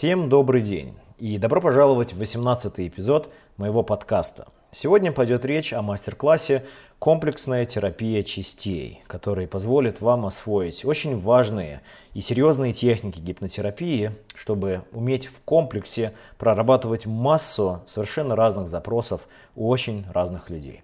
Всем 0.00 0.30
добрый 0.30 0.62
день 0.62 0.94
и 1.18 1.36
добро 1.36 1.60
пожаловать 1.60 2.14
в 2.14 2.18
18 2.20 2.72
эпизод 2.88 3.30
моего 3.58 3.82
подкаста. 3.82 4.48
Сегодня 4.72 5.12
пойдет 5.12 5.44
речь 5.44 5.74
о 5.74 5.82
мастер-классе 5.82 6.64
«Комплексная 6.98 7.66
терапия 7.66 8.22
частей», 8.22 9.02
который 9.06 9.46
позволит 9.46 10.00
вам 10.00 10.24
освоить 10.24 10.86
очень 10.86 11.20
важные 11.20 11.82
и 12.14 12.22
серьезные 12.22 12.72
техники 12.72 13.20
гипнотерапии, 13.20 14.12
чтобы 14.34 14.84
уметь 14.92 15.26
в 15.26 15.40
комплексе 15.40 16.14
прорабатывать 16.38 17.04
массу 17.04 17.82
совершенно 17.84 18.34
разных 18.34 18.68
запросов 18.68 19.28
у 19.54 19.68
очень 19.68 20.06
разных 20.14 20.48
людей. 20.48 20.82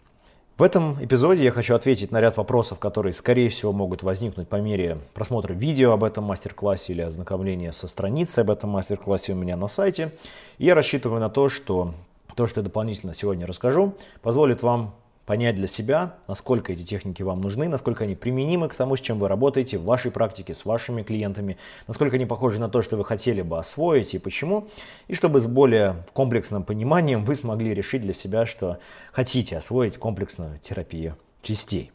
В 0.58 0.62
этом 0.62 0.96
эпизоде 1.04 1.44
я 1.44 1.50
хочу 1.50 1.74
ответить 1.74 2.12
на 2.12 2.18
ряд 2.18 2.38
вопросов, 2.38 2.78
которые, 2.78 3.12
скорее 3.12 3.50
всего, 3.50 3.72
могут 3.72 4.02
возникнуть 4.02 4.48
по 4.48 4.56
мере 4.56 4.98
просмотра 5.12 5.52
видео 5.52 5.92
об 5.92 6.02
этом 6.02 6.24
мастер-классе 6.24 6.94
или 6.94 7.02
ознакомления 7.02 7.72
со 7.72 7.88
страницей 7.88 8.42
об 8.42 8.50
этом 8.50 8.70
мастер-классе 8.70 9.34
у 9.34 9.36
меня 9.36 9.58
на 9.58 9.66
сайте. 9.66 10.12
И 10.56 10.64
я 10.64 10.74
рассчитываю 10.74 11.20
на 11.20 11.28
то, 11.28 11.50
что 11.50 11.92
то, 12.36 12.46
что 12.46 12.60
я 12.60 12.64
дополнительно 12.64 13.12
сегодня 13.12 13.46
расскажу, 13.46 13.92
позволит 14.22 14.62
вам 14.62 14.94
понять 15.26 15.56
для 15.56 15.66
себя, 15.66 16.14
насколько 16.28 16.72
эти 16.72 16.82
техники 16.82 17.22
вам 17.22 17.40
нужны, 17.40 17.68
насколько 17.68 18.04
они 18.04 18.14
применимы 18.14 18.68
к 18.68 18.74
тому, 18.74 18.96
с 18.96 19.00
чем 19.00 19.18
вы 19.18 19.26
работаете 19.28 19.76
в 19.76 19.84
вашей 19.84 20.12
практике, 20.12 20.54
с 20.54 20.64
вашими 20.64 21.02
клиентами, 21.02 21.58
насколько 21.88 22.14
они 22.16 22.26
похожи 22.26 22.60
на 22.60 22.68
то, 22.68 22.80
что 22.80 22.96
вы 22.96 23.04
хотели 23.04 23.42
бы 23.42 23.58
освоить 23.58 24.14
и 24.14 24.18
почему, 24.18 24.68
и 25.08 25.14
чтобы 25.14 25.40
с 25.40 25.46
более 25.46 26.04
комплексным 26.12 26.62
пониманием 26.62 27.24
вы 27.24 27.34
смогли 27.34 27.74
решить 27.74 28.02
для 28.02 28.12
себя, 28.12 28.46
что 28.46 28.78
хотите 29.12 29.56
освоить 29.56 29.98
комплексную 29.98 30.58
терапию 30.60 31.16
частей. 31.42 31.90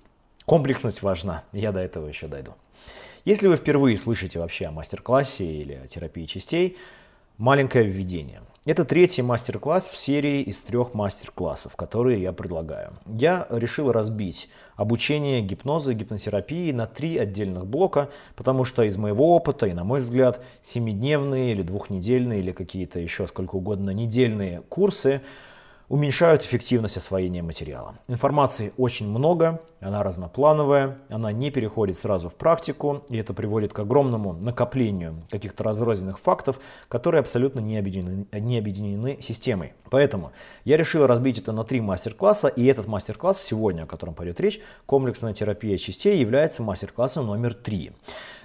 Комплексность 0.45 1.02
важна, 1.02 1.43
я 1.54 1.71
до 1.71 1.79
этого 1.79 2.07
еще 2.07 2.27
дойду. 2.27 2.51
Если 3.23 3.48
вы 3.48 3.55
впервые 3.55 3.98
слышите 3.98 4.40
вообще 4.40 4.66
о 4.66 4.71
мастер-классе 4.71 5.45
или 5.45 5.76
о 5.76 5.88
терапии 5.88 6.26
частей, 6.26 6.77
маленькое 7.38 7.85
введение– 7.85 8.41
это 8.65 8.85
третий 8.85 9.23
мастер-класс 9.23 9.87
в 9.87 9.98
серии 9.98 10.43
из 10.43 10.59
трех 10.62 10.93
мастер-классов, 10.93 11.76
которые 11.76 12.21
я 12.21 12.31
предлагаю. 12.31 12.93
Я 13.07 13.48
решил 13.49 13.91
разбить 13.91 14.49
обучение 14.76 15.41
гипноза 15.41 15.93
и 15.93 15.95
гипнотерапии 15.95 16.71
на 16.71 16.85
три 16.85 17.17
отдельных 17.17 17.65
блока, 17.65 18.12
потому 18.35 18.63
что 18.63 18.84
из 18.84 18.98
моего 18.98 19.35
опыта 19.35 19.65
и, 19.65 19.73
на 19.73 19.84
мой 19.84 20.01
взгляд, 20.01 20.41
семидневные 20.62 21.54
или 21.54 21.63
двухнедельные 21.63 22.39
или 22.39 22.51
какие-то 22.51 22.99
еще 22.99 23.26
сколько 23.26 23.55
угодно 23.55 23.89
недельные 23.89 24.62
курсы– 24.70 25.21
уменьшают 25.91 26.41
эффективность 26.41 26.95
освоения 26.95 27.43
материала. 27.43 27.95
Информации 28.07 28.71
очень 28.77 29.09
много, 29.09 29.59
она 29.81 30.03
разноплановая, 30.03 30.98
она 31.09 31.33
не 31.33 31.51
переходит 31.51 31.98
сразу 31.98 32.29
в 32.29 32.35
практику, 32.35 33.03
и 33.09 33.17
это 33.17 33.33
приводит 33.33 33.73
к 33.73 33.79
огромному 33.79 34.31
накоплению 34.31 35.21
каких-то 35.29 35.65
разрозненных 35.65 36.17
фактов, 36.17 36.61
которые 36.87 37.20
абсолютно 37.20 37.59
не 37.59 37.77
объединены, 37.77 38.25
не 38.31 38.57
объединены 38.57 39.17
системой. 39.20 39.73
Поэтому 39.89 40.31
я 40.63 40.77
решил 40.77 41.05
разбить 41.05 41.39
это 41.39 41.51
на 41.51 41.65
три 41.65 41.81
мастер-класса, 41.81 42.48
и 42.48 42.65
этот 42.67 42.87
мастер-класс 42.87 43.41
сегодня, 43.41 43.83
о 43.83 43.85
котором 43.85 44.13
пойдет 44.13 44.39
речь, 44.39 44.61
комплексная 44.85 45.33
терапия 45.33 45.77
частей, 45.77 46.17
является 46.17 46.63
мастер-классом 46.63 47.26
номер 47.26 47.53
три. 47.53 47.91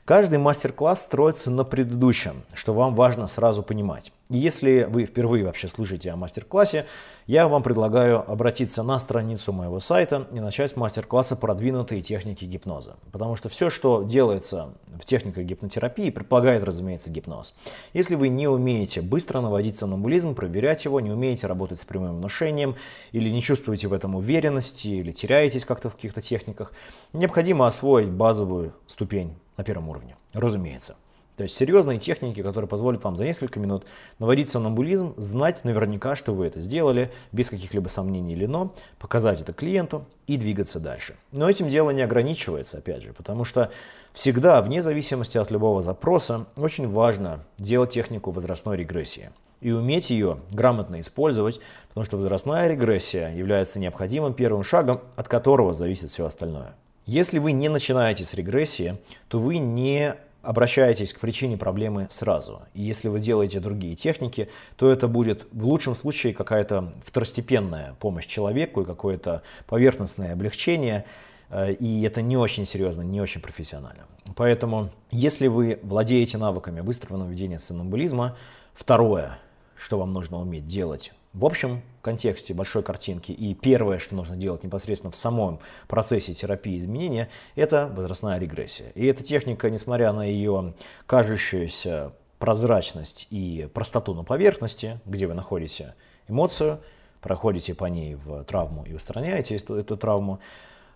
Каждый 0.07 0.39
мастер-класс 0.39 1.03
строится 1.03 1.51
на 1.51 1.65
предыдущем, 1.65 2.45
что 2.55 2.73
вам 2.73 2.95
важно 2.95 3.27
сразу 3.27 3.65
понимать. 3.65 4.13
И 4.31 4.39
если 4.39 4.87
вы 4.89 5.05
впервые 5.05 5.45
вообще 5.45 5.67
слышите 5.67 6.13
о 6.13 6.17
мастер-классе, 6.17 6.87
я 7.27 7.49
вам 7.49 7.65
предлагаю 7.65 8.21
обратиться 8.31 8.85
на 8.85 9.01
страницу 9.01 9.53
моего 9.53 9.81
сайта 9.81 10.29
и 10.31 10.39
начать 10.39 10.77
мастер-класса 10.77 11.35
«Продвинутые 11.35 12.03
техники 12.03 12.45
гипноза». 12.45 12.95
Потому 13.11 13.35
что 13.35 13.49
все, 13.49 13.69
что 13.69 14.05
делается 14.05 14.75
в 14.97 15.05
техниках 15.05 15.43
гипнотерапии, 15.43 16.11
предполагает, 16.11 16.63
разумеется, 16.63 17.11
гипноз. 17.11 17.57
Если 17.93 18.15
вы 18.15 18.29
не 18.29 18.47
умеете 18.47 19.03
быстро 19.03 19.41
наводить 19.41 19.77
сомнамбулизм, 19.77 20.37
проверять 20.37 20.85
его, 20.85 21.01
не 21.01 21.11
умеете 21.11 21.49
работать 21.49 21.81
с 21.81 21.85
прямым 21.85 22.19
внушением, 22.19 22.77
или 23.11 23.29
не 23.29 23.43
чувствуете 23.43 23.89
в 23.89 23.93
этом 23.93 24.15
уверенности, 24.15 24.87
или 24.87 25.11
теряетесь 25.11 25.65
как-то 25.65 25.91
в 25.91 25.97
каких-то 25.97 26.21
техниках, 26.21 26.71
необходимо 27.13 27.67
освоить 27.67 28.09
базовую 28.09 28.73
ступень 28.87 29.35
на 29.57 29.65
первом 29.65 29.89
уровне, 29.89 30.17
разумеется. 30.33 30.97
То 31.37 31.43
есть 31.43 31.55
серьезные 31.55 31.99
техники, 31.99 32.43
которые 32.43 32.67
позволят 32.67 33.05
вам 33.05 33.15
за 33.17 33.25
несколько 33.25 33.61
минут 33.61 33.85
наводить 34.19 34.49
сомнамбулизм, 34.49 35.13
знать 35.19 35.65
наверняка, 35.65 36.17
что 36.17 36.33
вы 36.33 36.47
это 36.47 36.59
сделали, 36.59 37.13
без 37.31 37.51
каких-либо 37.51 37.89
сомнений 37.89 38.33
или 38.33 38.47
но, 38.47 38.73
показать 38.99 39.43
это 39.43 39.53
клиенту 39.53 40.07
и 40.27 40.39
двигаться 40.39 40.81
дальше. 40.81 41.15
Но 41.33 41.49
этим 41.49 41.69
дело 41.69 41.91
не 41.91 42.01
ограничивается, 42.01 42.79
опять 42.79 43.03
же, 43.03 43.13
потому 43.13 43.45
что 43.45 43.71
всегда, 44.15 44.63
вне 44.63 44.81
зависимости 44.81 45.37
от 45.37 45.51
любого 45.51 45.83
запроса, 45.83 46.47
очень 46.57 46.89
важно 46.89 47.45
делать 47.59 47.91
технику 47.91 48.31
возрастной 48.31 48.79
регрессии 48.79 49.31
и 49.61 49.73
уметь 49.73 50.11
ее 50.11 50.39
грамотно 50.51 51.01
использовать, 51.01 51.61
потому 51.89 52.05
что 52.05 52.17
возрастная 52.17 52.69
регрессия 52.69 53.35
является 53.35 53.79
необходимым 53.79 54.33
первым 54.33 54.63
шагом, 54.63 55.01
от 55.17 55.29
которого 55.29 55.75
зависит 55.75 56.09
все 56.09 56.25
остальное. 56.25 56.75
Если 57.07 57.39
вы 57.39 57.53
не 57.53 57.69
начинаете 57.69 58.25
с 58.25 58.35
регрессии, 58.35 58.99
то 59.29 59.39
вы 59.39 59.59
не 59.59 60.17
обращаетесь 60.43 61.15
к 61.15 61.21
причине 61.21 61.57
проблемы 61.57 62.09
сразу. 62.11 62.63
И 62.75 62.83
если 62.83 63.07
вы 63.07 63.21
делаете 63.21 63.61
другие 63.61 63.95
техники, 63.95 64.49
то 64.77 64.91
это 64.91 65.07
будет 65.07 65.47
в 65.53 65.67
лучшем 65.67 65.95
случае 65.95 66.35
какая-то 66.35 66.93
второстепенная 67.05 67.95
помощь 68.01 68.27
человеку 68.27 68.83
и 68.83 68.85
какое-то 68.85 69.43
поверхностное 69.69 70.33
облегчение, 70.33 71.05
э, 71.51 71.75
и 71.75 72.03
это 72.03 72.23
не 72.23 72.37
очень 72.37 72.67
серьезно, 72.67 73.03
не 73.03 73.21
очень 73.21 73.41
профессионально. 73.41 74.07
Поэтому, 74.35 74.91
если 75.13 75.47
вы 75.47 75.79
владеете 75.85 76.39
навыками 76.39 76.81
быстрого 76.81 77.19
наведения 77.19 77.59
сомнамбулизма, 77.59 78.37
второе, 78.75 79.39
что 79.77 79.99
вам 79.99 80.13
нужно 80.13 80.41
уметь 80.41 80.67
делать 80.67 81.13
в 81.37 81.45
общем 81.45 81.83
контексте 82.01 82.55
большой 82.55 82.83
картинки 82.83 83.31
и 83.31 83.55
первое, 83.55 83.99
что 83.99 84.15
нужно 84.15 84.37
делать 84.37 84.65
непосредственно 84.65 85.11
в 85.11 85.17
самом 85.17 85.61
процессе 85.87 86.33
терапии 86.33 86.79
изменения, 86.79 87.29
это 87.57 87.93
возрастная 87.95 88.39
регрессия. 88.39 88.91
И 88.95 89.05
эта 89.05 89.23
техника, 89.23 89.69
несмотря 89.69 90.15
на 90.15 90.25
ее 90.25 90.73
кажущуюся 91.05 92.13
прозрачность 92.39 93.27
и 93.29 93.69
простоту 93.75 94.15
на 94.15 94.25
поверхности, 94.25 94.99
где 95.05 95.27
вы 95.27 95.35
находите 95.35 95.95
эмоцию, 96.27 96.81
проходите 97.21 97.75
по 97.75 97.85
ней 97.85 98.15
в 98.15 98.43
травму 98.45 98.85
и 98.85 98.95
устраняете 98.95 99.57
эту, 99.57 99.75
эту 99.75 99.99
травму, 99.99 100.41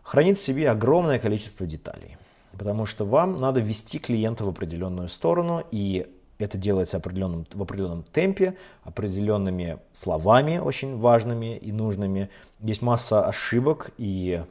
хранит 0.03 0.39
в 0.39 0.43
себе 0.43 0.71
огромное 0.71 1.19
количество 1.19 1.67
деталей. 1.67 2.17
Потому 2.53 2.87
что 2.87 3.05
вам 3.05 3.41
надо 3.41 3.61
ввести 3.61 3.99
клиента 3.99 4.45
в 4.45 4.49
определенную 4.49 5.09
сторону, 5.09 5.63
и 5.71 6.07
это 6.45 6.59
делается 6.59 6.97
определенным, 6.97 7.47
в 7.53 7.63
определенном 7.63 8.03
темпе, 8.03 8.57
определенными 8.83 9.79
словами 9.93 10.59
очень 10.59 10.97
важными 10.97 11.57
и 11.57 11.73
нужными. 11.73 12.31
Есть 12.61 12.83
масса 12.83 13.27
ошибок 13.27 13.91
и 13.99 14.43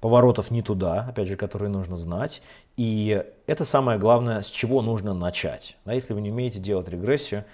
поворотов 0.00 0.50
не 0.50 0.62
туда, 0.62 1.06
опять 1.08 1.28
же, 1.28 1.36
которые 1.36 1.70
нужно 1.70 1.96
знать. 1.96 2.42
И 2.76 3.24
это 3.46 3.64
самое 3.64 3.98
главное, 3.98 4.42
с 4.42 4.50
чего 4.50 4.82
нужно 4.82 5.14
начать. 5.14 5.76
Да, 5.84 5.92
если 5.92 6.14
вы 6.14 6.20
не 6.20 6.30
умеете 6.30 6.60
делать 6.60 6.88
регрессию, 6.88 7.44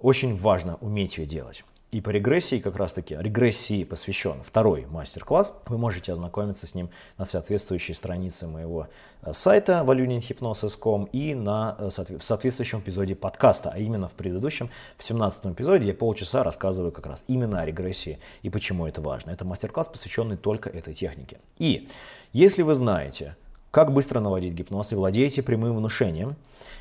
очень 0.00 0.34
важно 0.36 0.76
уметь 0.80 1.18
ее 1.18 1.26
делать. 1.26 1.64
И 1.92 2.00
по 2.00 2.08
регрессии, 2.08 2.58
как 2.58 2.76
раз 2.76 2.94
таки, 2.94 3.14
регрессии 3.14 3.84
посвящен 3.84 4.42
второй 4.42 4.86
мастер-класс. 4.86 5.52
Вы 5.66 5.76
можете 5.76 6.12
ознакомиться 6.12 6.66
с 6.66 6.74
ним 6.74 6.88
на 7.18 7.26
соответствующей 7.26 7.92
странице 7.92 8.46
моего 8.46 8.88
э, 9.20 9.34
сайта 9.34 9.84
valuninhypnosis.com 9.86 11.04
и 11.12 11.34
на 11.34 11.76
э, 11.78 11.90
в 12.18 12.24
соответствующем 12.24 12.80
эпизоде 12.80 13.14
подкаста, 13.14 13.72
а 13.74 13.78
именно 13.78 14.08
в 14.08 14.12
предыдущем, 14.12 14.70
в 14.96 15.04
17 15.04 15.48
эпизоде 15.48 15.86
я 15.86 15.92
полчаса 15.92 16.42
рассказываю 16.42 16.92
как 16.92 17.04
раз 17.04 17.24
именно 17.28 17.60
о 17.60 17.66
регрессии 17.66 18.18
и 18.40 18.48
почему 18.48 18.86
это 18.86 19.02
важно. 19.02 19.30
Это 19.30 19.44
мастер-класс, 19.44 19.88
посвященный 19.88 20.38
только 20.38 20.70
этой 20.70 20.94
технике. 20.94 21.40
И 21.58 21.90
если 22.32 22.62
вы 22.62 22.72
знаете, 22.72 23.36
как 23.70 23.92
быстро 23.92 24.20
наводить 24.20 24.54
гипноз 24.54 24.92
и 24.92 24.94
владеете 24.94 25.42
прямым 25.42 25.76
внушением, 25.76 26.36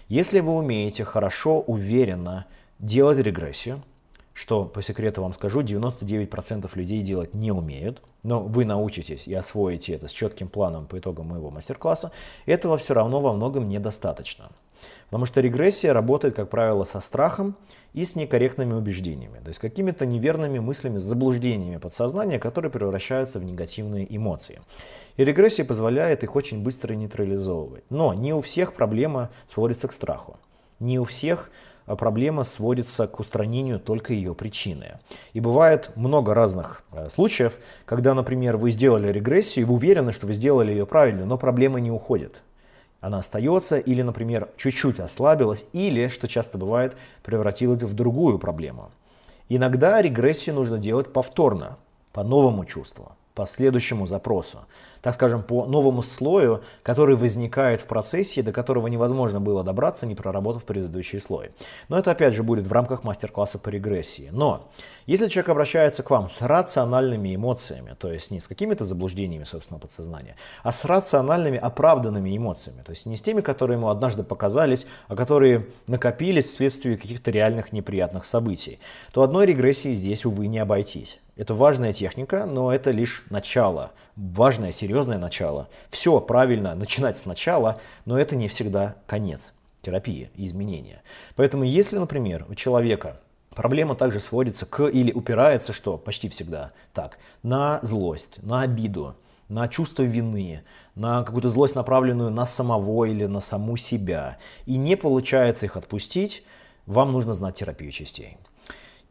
если 0.08 0.40
вы 0.40 0.54
умеете 0.54 1.04
хорошо, 1.04 1.60
уверенно 1.60 2.46
делать 2.80 3.18
регрессию, 3.18 3.82
что 4.34 4.66
по 4.66 4.82
секрету 4.82 5.22
вам 5.22 5.34
скажу, 5.34 5.62
99% 5.62 6.70
людей 6.76 7.02
делать 7.02 7.34
не 7.34 7.52
умеют, 7.52 8.02
но 8.24 8.42
вы 8.42 8.66
научитесь 8.66 9.28
и 9.28 9.34
освоите 9.34 9.94
это 9.94 10.08
с 10.08 10.12
четким 10.12 10.48
планом 10.48 10.86
по 10.86 11.00
итогам 11.00 11.28
моего 11.28 11.50
мастер-класса, 11.50 12.12
этого 12.46 12.78
все 12.78 12.94
равно 12.94 13.20
во 13.22 13.34
многом 13.34 13.68
недостаточно. 13.68 14.52
Потому 15.06 15.26
что 15.26 15.42
регрессия 15.42 15.94
работает, 15.94 16.36
как 16.36 16.50
правило, 16.50 16.86
со 16.86 17.00
страхом 17.02 17.56
и 17.94 18.06
с 18.06 18.16
некорректными 18.16 18.74
убеждениями, 18.74 19.40
то 19.40 19.50
есть 19.50 19.60
какими-то 19.60 20.06
неверными 20.06 20.60
мыслями, 20.60 20.98
заблуждениями 20.98 21.78
подсознания, 21.78 22.40
которые 22.40 22.72
превращаются 22.72 23.40
в 23.40 23.44
негативные 23.44 24.08
эмоции. 24.16 24.62
И 25.18 25.26
регрессия 25.26 25.66
позволяет 25.66 26.24
их 26.24 26.36
очень 26.36 26.64
быстро 26.64 26.94
нейтрализовывать. 26.94 27.84
Но 27.90 28.14
не 28.14 28.34
у 28.34 28.42
всех 28.42 28.74
проблема 28.74 29.30
сводится 29.46 29.88
к 29.88 29.94
страху. 29.94 30.38
Не 30.80 31.00
у 31.00 31.04
всех 31.04 31.52
проблема 31.96 32.44
сводится 32.44 33.08
к 33.08 33.20
устранению 33.20 33.80
только 33.80 34.14
ее 34.14 34.34
причины. 34.34 35.00
И 35.34 35.40
бывает 35.40 35.92
много 35.96 36.34
разных 36.34 36.84
э, 36.92 37.10
случаев, 37.10 37.58
когда, 37.86 38.14
например, 38.14 38.58
вы 38.58 38.72
сделали 38.72 39.12
регрессию, 39.12 39.66
и 39.66 39.68
вы 39.68 39.76
уверены, 39.76 40.12
что 40.12 40.28
вы 40.28 40.34
сделали 40.34 40.72
ее 40.72 40.86
правильно, 40.86 41.26
но 41.26 41.38
проблема 41.38 41.80
не 41.80 41.92
уходит. 41.92 42.44
она 43.02 43.18
остается 43.18 43.80
или, 43.80 44.04
например, 44.04 44.50
чуть-чуть 44.58 45.00
ослабилась, 45.00 45.66
или, 45.74 46.08
что 46.08 46.28
часто 46.28 46.58
бывает, 46.58 46.96
превратилась 47.24 47.82
в 47.82 47.94
другую 47.94 48.38
проблему. 48.38 48.92
Иногда 49.50 50.02
регрессию 50.02 50.56
нужно 50.56 50.78
делать 50.78 51.12
повторно, 51.12 51.78
по 52.14 52.24
новому 52.24 52.66
чувству, 52.66 53.14
по 53.34 53.46
следующему 53.48 54.06
запросу 54.06 54.60
так 55.02 55.16
скажем, 55.16 55.44
по 55.44 55.66
новому 55.66 56.04
слою, 56.04 56.62
который 56.84 57.16
возникает 57.16 57.82
в 57.82 57.86
процессе, 57.86 58.42
до 58.42 58.52
которого 58.52 58.88
невозможно 58.88 59.42
было 59.42 59.64
добраться, 59.64 60.06
не 60.06 60.16
проработав 60.16 60.64
предыдущий 60.64 61.20
слой. 61.20 61.52
Но 61.90 61.98
это 61.98 62.12
опять 62.12 62.34
же 62.34 62.44
будет 62.44 62.68
в 62.68 62.72
рамках 62.72 63.04
мастер-класса 63.04 63.60
по 63.60 63.70
регрессии. 63.70 64.30
Но 64.32 64.70
если 65.06 65.28
человек 65.28 65.50
обращается 65.50 66.04
к 66.04 66.10
вам 66.10 66.30
с 66.30 66.42
рациональными 66.42 67.36
эмоциями, 67.36 67.96
то 68.00 68.12
есть 68.12 68.32
не 68.32 68.40
с 68.40 68.48
какими-то 68.48 68.84
заблуждениями 68.84 69.44
собственного 69.44 69.82
подсознания, 69.82 70.36
а 70.64 70.72
с 70.72 70.86
рациональными 70.86 71.58
оправданными 71.58 72.36
эмоциями, 72.36 72.82
то 72.84 72.92
есть 72.92 73.06
не 73.06 73.18
с 73.18 73.22
теми, 73.22 73.42
которые 73.42 73.78
ему 73.78 73.90
однажды 73.90 74.24
показались, 74.24 74.86
а 75.08 75.16
которые 75.16 75.68
накопились 75.88 76.48
вследствие 76.48 76.98
каких-то 76.98 77.32
реальных 77.32 77.72
неприятных 77.72 78.26
событий, 78.26 78.80
то 79.12 79.24
одной 79.24 79.46
регрессии 79.46 79.92
здесь, 79.92 80.26
увы, 80.26 80.48
не 80.48 80.60
обойтись. 80.60 81.20
Это 81.36 81.54
важная 81.54 81.94
техника, 81.94 82.46
но 82.46 82.74
это 82.74 82.92
лишь 82.92 83.24
начало, 83.30 83.92
важное, 84.16 84.72
серьезное 84.72 85.18
начало. 85.18 85.70
Все 85.90 86.20
правильно 86.20 86.76
начинать 86.76 87.18
сначала, 87.18 87.80
но 88.06 88.20
это 88.20 88.36
не 88.36 88.48
всегда 88.48 88.96
конец 89.08 89.54
терапии 89.82 90.30
и 90.36 90.46
изменения. 90.46 91.02
Поэтому 91.36 91.64
если, 91.64 91.98
например, 91.98 92.46
у 92.50 92.56
человека 92.56 93.20
проблема 93.56 93.96
также 93.96 94.20
сводится 94.20 94.66
к 94.66 94.88
или 94.88 95.12
упирается, 95.12 95.74
что 95.74 95.98
почти 95.98 96.30
всегда 96.30 96.72
так, 96.94 97.18
на 97.44 97.80
злость, 97.84 98.40
на 98.44 98.62
обиду, 98.62 99.16
на 99.50 99.68
чувство 99.68 100.04
вины, 100.04 100.64
на 100.96 101.24
какую-то 101.24 101.50
злость, 101.50 101.76
направленную 101.76 102.32
на 102.32 102.46
самого 102.46 103.06
или 103.06 103.26
на 103.26 103.40
саму 103.40 103.78
себя, 103.78 104.38
и 104.66 104.78
не 104.78 104.96
получается 104.96 105.66
их 105.66 105.78
отпустить, 105.78 106.44
вам 106.86 107.12
нужно 107.12 107.34
знать 107.34 107.56
терапию 107.56 107.92
частей. 107.92 108.38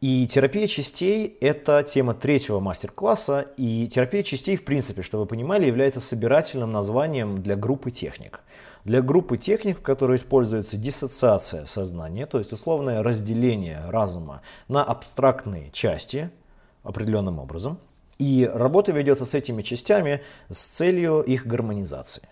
И 0.01 0.27
терапия 0.27 0.67
частей– 0.67 1.37
это 1.43 1.83
тема 1.83 2.15
третьего 2.15 2.59
мастер-класса. 2.59 3.47
И 3.59 3.87
терапия 3.87 4.23
частей, 4.23 4.57
в 4.57 4.65
принципе, 4.65 5.03
чтобы 5.03 5.25
вы 5.25 5.29
понимали, 5.29 5.67
является 5.67 6.01
собирательным 6.01 6.73
названием 6.73 7.43
для 7.43 7.55
группы 7.55 7.91
техник. 7.91 8.41
Для 8.85 9.03
группы 9.03 9.37
техник, 9.37 9.79
в 9.79 9.83
которой 9.83 10.17
используется 10.17 10.77
диссоциация 10.77 11.67
сознания, 11.67 12.27
то 12.27 12.39
есть 12.39 12.53
условное 12.53 13.03
разделение 13.03 13.83
разума 13.87 14.43
на 14.69 14.83
абстрактные 14.83 15.71
части 15.71 16.31
определенным 16.83 17.39
образом. 17.39 17.79
И 18.19 18.51
работа 18.53 18.93
ведется 18.93 19.25
с 19.25 19.35
этими 19.35 19.63
частями 19.63 20.23
с 20.49 20.65
целью 20.65 21.21
их 21.21 21.47
гармонизации. 21.47 22.29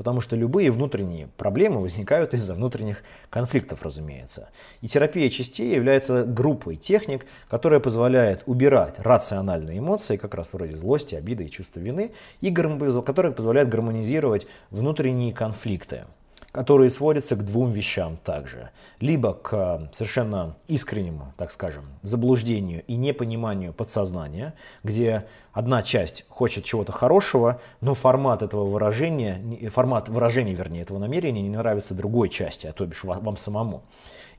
Потому 0.00 0.22
что 0.22 0.34
любые 0.34 0.70
внутренние 0.70 1.26
проблемы 1.36 1.82
возникают 1.82 2.32
из-за 2.32 2.54
внутренних 2.54 3.02
конфликтов, 3.28 3.82
разумеется. 3.82 4.48
И 4.80 4.86
терапия 4.86 5.28
частей 5.28 5.74
является 5.74 6.24
группой 6.24 6.76
техник, 6.76 7.26
которая 7.50 7.80
позволяет 7.80 8.42
убирать 8.46 8.94
рациональные 8.96 9.80
эмоции, 9.80 10.16
как 10.16 10.34
раз 10.34 10.54
вроде 10.54 10.74
злости, 10.74 11.16
обиды 11.16 11.44
и 11.44 11.50
чувства 11.50 11.80
вины, 11.80 12.12
и 12.40 12.50
которая 12.50 13.30
позволяет 13.30 13.68
гармонизировать 13.68 14.46
внутренние 14.70 15.34
конфликты 15.34 16.04
которые 16.52 16.90
сводятся 16.90 17.36
к 17.36 17.44
двум 17.44 17.70
вещам 17.70 18.16
также. 18.24 18.70
Либо 18.98 19.34
к 19.34 19.52
э, 19.52 19.88
совершенно 19.92 20.56
искреннему, 20.66 21.32
так 21.36 21.52
скажем, 21.52 21.84
заблуждению 22.02 22.82
и 22.86 22.96
непониманию 22.96 23.72
подсознания, 23.72 24.54
где 24.82 25.26
одна 25.52 25.82
часть 25.82 26.24
хочет 26.28 26.64
чего-то 26.64 26.92
хорошего, 26.92 27.60
но 27.80 27.94
формат 27.94 28.42
этого 28.42 28.64
выражения, 28.64 29.70
формат 29.70 30.08
выражения, 30.08 30.54
вернее, 30.54 30.82
этого 30.82 30.98
намерения 30.98 31.42
не 31.42 31.50
нравится 31.50 31.94
другой 31.94 32.28
части, 32.28 32.66
а 32.66 32.72
то 32.72 32.84
бишь 32.84 33.04
вам 33.04 33.36
самому. 33.36 33.82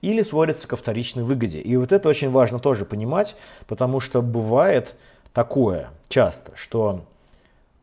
Или 0.01 0.21
сводится 0.21 0.67
ко 0.67 0.75
вторичной 0.75 1.23
выгоде. 1.23 1.61
И 1.61 1.75
вот 1.77 1.91
это 1.91 2.09
очень 2.09 2.31
важно 2.31 2.59
тоже 2.59 2.85
понимать, 2.85 3.35
потому 3.67 3.99
что 3.99 4.21
бывает 4.21 4.95
такое 5.31 5.89
часто, 6.09 6.51
что 6.55 7.05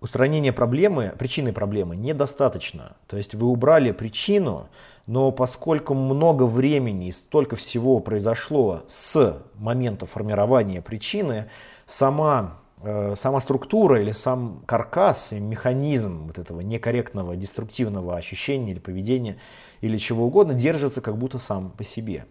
устранения 0.00 0.52
проблемы, 0.52 1.14
причины 1.18 1.52
проблемы 1.52 1.96
недостаточно. 1.96 2.96
То 3.06 3.16
есть 3.16 3.34
вы 3.34 3.46
убрали 3.48 3.92
причину, 3.92 4.68
но 5.06 5.32
поскольку 5.32 5.94
много 5.94 6.44
времени 6.44 7.08
и 7.08 7.12
столько 7.12 7.56
всего 7.56 7.98
произошло 8.00 8.82
с 8.86 9.42
момента 9.56 10.06
формирования 10.06 10.82
причины, 10.82 11.48
сама, 11.86 12.58
э, 12.82 13.14
сама 13.16 13.40
структура 13.40 14.00
или 14.00 14.12
сам 14.12 14.62
каркас, 14.66 15.32
и 15.32 15.40
механизм 15.40 16.26
вот 16.26 16.38
этого 16.38 16.60
некорректного, 16.60 17.36
деструктивного 17.36 18.16
ощущения 18.16 18.72
или 18.72 18.78
поведения 18.78 19.38
или 19.80 19.96
чего 19.96 20.26
угодно 20.26 20.54
держится 20.54 21.00
как 21.00 21.16
будто 21.16 21.38
сам 21.38 21.70
по 21.70 21.84
себе. 21.84 22.26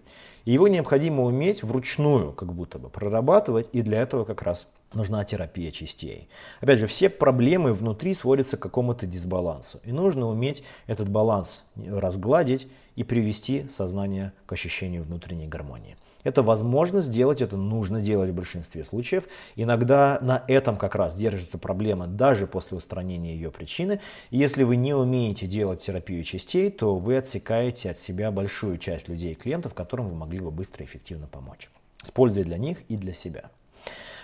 И 0.45 0.51
его 0.53 0.67
необходимо 0.67 1.23
уметь 1.23 1.63
вручную 1.63 2.31
как 2.31 2.53
будто 2.53 2.79
бы 2.79 2.89
прорабатывать, 2.89 3.69
и 3.73 3.81
для 3.81 4.01
этого 4.01 4.23
как 4.23 4.43
раз 4.43 4.67
нужна 4.93 5.23
терапия 5.23 5.71
частей. 5.71 6.29
Опять 6.61 6.79
же, 6.79 6.87
все 6.87 7.09
проблемы 7.09 7.73
внутри 7.73 8.13
сводятся 8.13 8.57
к 8.57 8.61
какому-то 8.61 9.05
дисбалансу. 9.05 9.79
И 9.83 9.91
нужно 9.91 10.27
уметь 10.27 10.63
этот 10.87 11.09
баланс 11.09 11.65
разгладить 11.75 12.67
и 12.95 13.03
привести 13.03 13.67
сознание 13.69 14.33
к 14.45 14.53
ощущению 14.53 15.03
внутренней 15.03 15.47
гармонии. 15.47 15.97
Это 16.23 16.43
возможно 16.43 16.99
сделать, 16.99 17.41
это 17.41 17.55
нужно 17.55 18.01
делать 18.01 18.31
в 18.31 18.33
большинстве 18.33 18.83
случаев. 18.83 19.23
Иногда 19.55 20.19
на 20.21 20.43
этом 20.47 20.75
как 20.75 20.95
раз 20.95 21.15
держится 21.15 21.57
проблема 21.57 22.05
даже 22.05 22.47
после 22.47 22.77
устранения 22.77 23.33
ее 23.33 23.49
причины. 23.49 24.01
И 24.29 24.37
если 24.37 24.63
вы 24.63 24.75
не 24.75 24.93
умеете 24.93 25.47
делать 25.47 25.79
терапию 25.79 26.23
частей, 26.23 26.69
то 26.69 26.97
вы 26.97 27.15
отсекаете 27.15 27.91
от 27.91 27.97
себя 27.97 28.29
большую 28.31 28.77
часть 28.77 29.07
людей 29.07 29.33
и 29.33 29.35
клиентов, 29.35 29.73
которым 29.73 30.09
вы 30.09 30.15
могли 30.15 30.39
бы 30.39 30.51
быстро 30.51 30.83
и 30.83 30.87
эффективно 30.87 31.27
помочь. 31.27 31.69
С 32.03 32.11
пользой 32.11 32.43
для 32.43 32.57
них 32.57 32.79
и 32.89 32.97
для 32.97 33.13
себя. 33.13 33.49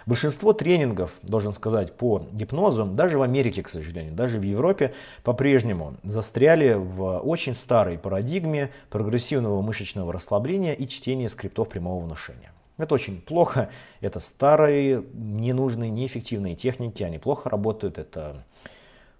Большинство 0.05 0.53
тренингов, 0.53 1.11
должен 1.21 1.51
сказать, 1.51 1.93
по 1.95 2.23
гипнозу, 2.31 2.85
даже 2.85 3.17
в 3.17 3.21
Америке, 3.21 3.63
к 3.63 3.69
сожалению, 3.69 4.13
даже 4.13 4.37
в 4.37 4.43
Европе, 4.43 4.93
по-прежнему 5.23 5.95
застряли 6.03 6.73
в 6.73 7.19
очень 7.19 7.53
старой 7.53 7.97
парадигме 7.97 8.71
прогрессивного 8.89 9.61
мышечного 9.61 10.11
расслабления 10.11 10.73
и 10.73 10.87
чтения 10.87 11.29
скриптов 11.29 11.69
прямого 11.69 12.03
внушения. 12.03 12.51
Это 12.77 12.95
очень 12.95 13.21
плохо, 13.21 13.69
это 14.01 14.19
старые, 14.19 15.03
ненужные, 15.13 15.91
неэффективные 15.91 16.55
техники, 16.55 17.03
они 17.03 17.19
плохо 17.19 17.49
работают, 17.49 17.97
это 17.97 18.43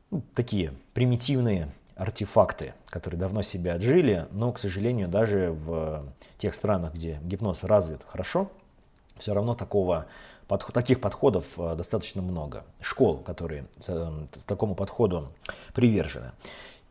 ну, 0.10 0.24
такие 0.34 0.74
примитивные 0.94 1.72
артефакты, 1.96 2.74
которые 2.88 3.20
давно 3.20 3.42
себя 3.44 3.76
отжили, 3.76 4.28
но, 4.32 4.52
к 4.52 4.60
сожалению, 4.60 5.08
даже 5.08 5.52
в 5.52 6.06
тех 6.38 6.56
странах, 6.56 6.96
где 6.96 7.20
гипноз 7.24 7.64
развит 7.64 8.02
хорошо, 8.08 8.50
все 9.20 9.34
равно 9.34 9.54
такого 9.54 10.08
под, 10.48 10.66
таких 10.74 11.02
подходов 11.02 11.46
э, 11.58 11.76
достаточно 11.76 12.22
много. 12.22 12.66
Школ, 12.82 13.18
которые 13.18 13.66
э, 13.88 14.12
такому 14.46 14.76
подходу 14.76 15.30
привержены. 15.74 16.32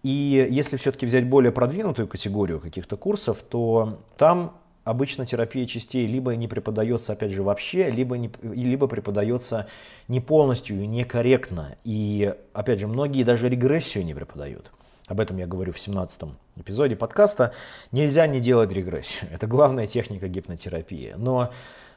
И 0.03 0.49
если 0.51 0.77
все-таки 0.77 1.07
взять 1.07 1.29
более 1.29 1.53
продвинутую 1.53 2.09
категорию 2.09 2.61
каких-то 2.61 2.97
курсов, 2.97 3.43
то 3.49 4.01
там 4.17 4.57
обычно 4.85 5.27
терапия 5.27 5.67
частей 5.67 6.07
либо 6.07 6.35
не 6.35 6.49
преподается, 6.49 7.13
опять 7.13 7.31
же, 7.31 7.43
вообще, 7.43 7.91
либо, 7.91 8.19
не, 8.19 8.31
либо 8.43 8.89
преподается 8.89 9.69
не 10.09 10.21
полностью 10.21 10.83
и 10.83 10.87
некорректно. 10.87 11.77
И, 11.85 12.35
опять 12.53 12.81
же, 12.81 12.89
многие 12.89 13.23
даже 13.23 13.49
регрессию 13.49 14.05
не 14.05 14.15
преподают. 14.15 14.73
Об 15.07 15.21
этом 15.21 15.37
я 15.37 15.47
говорю 15.47 15.73
в 15.73 15.79
17 15.79 16.23
эпизоде 16.57 16.97
подкаста. 16.97 17.53
Нельзя 17.91 18.27
не 18.27 18.41
делать 18.41 18.73
регрессию. 18.73 19.31
Это 19.33 19.47
главная 19.47 19.87
техника 19.87 20.29
гипнотерапии. 20.29 21.15
Но 21.17 21.53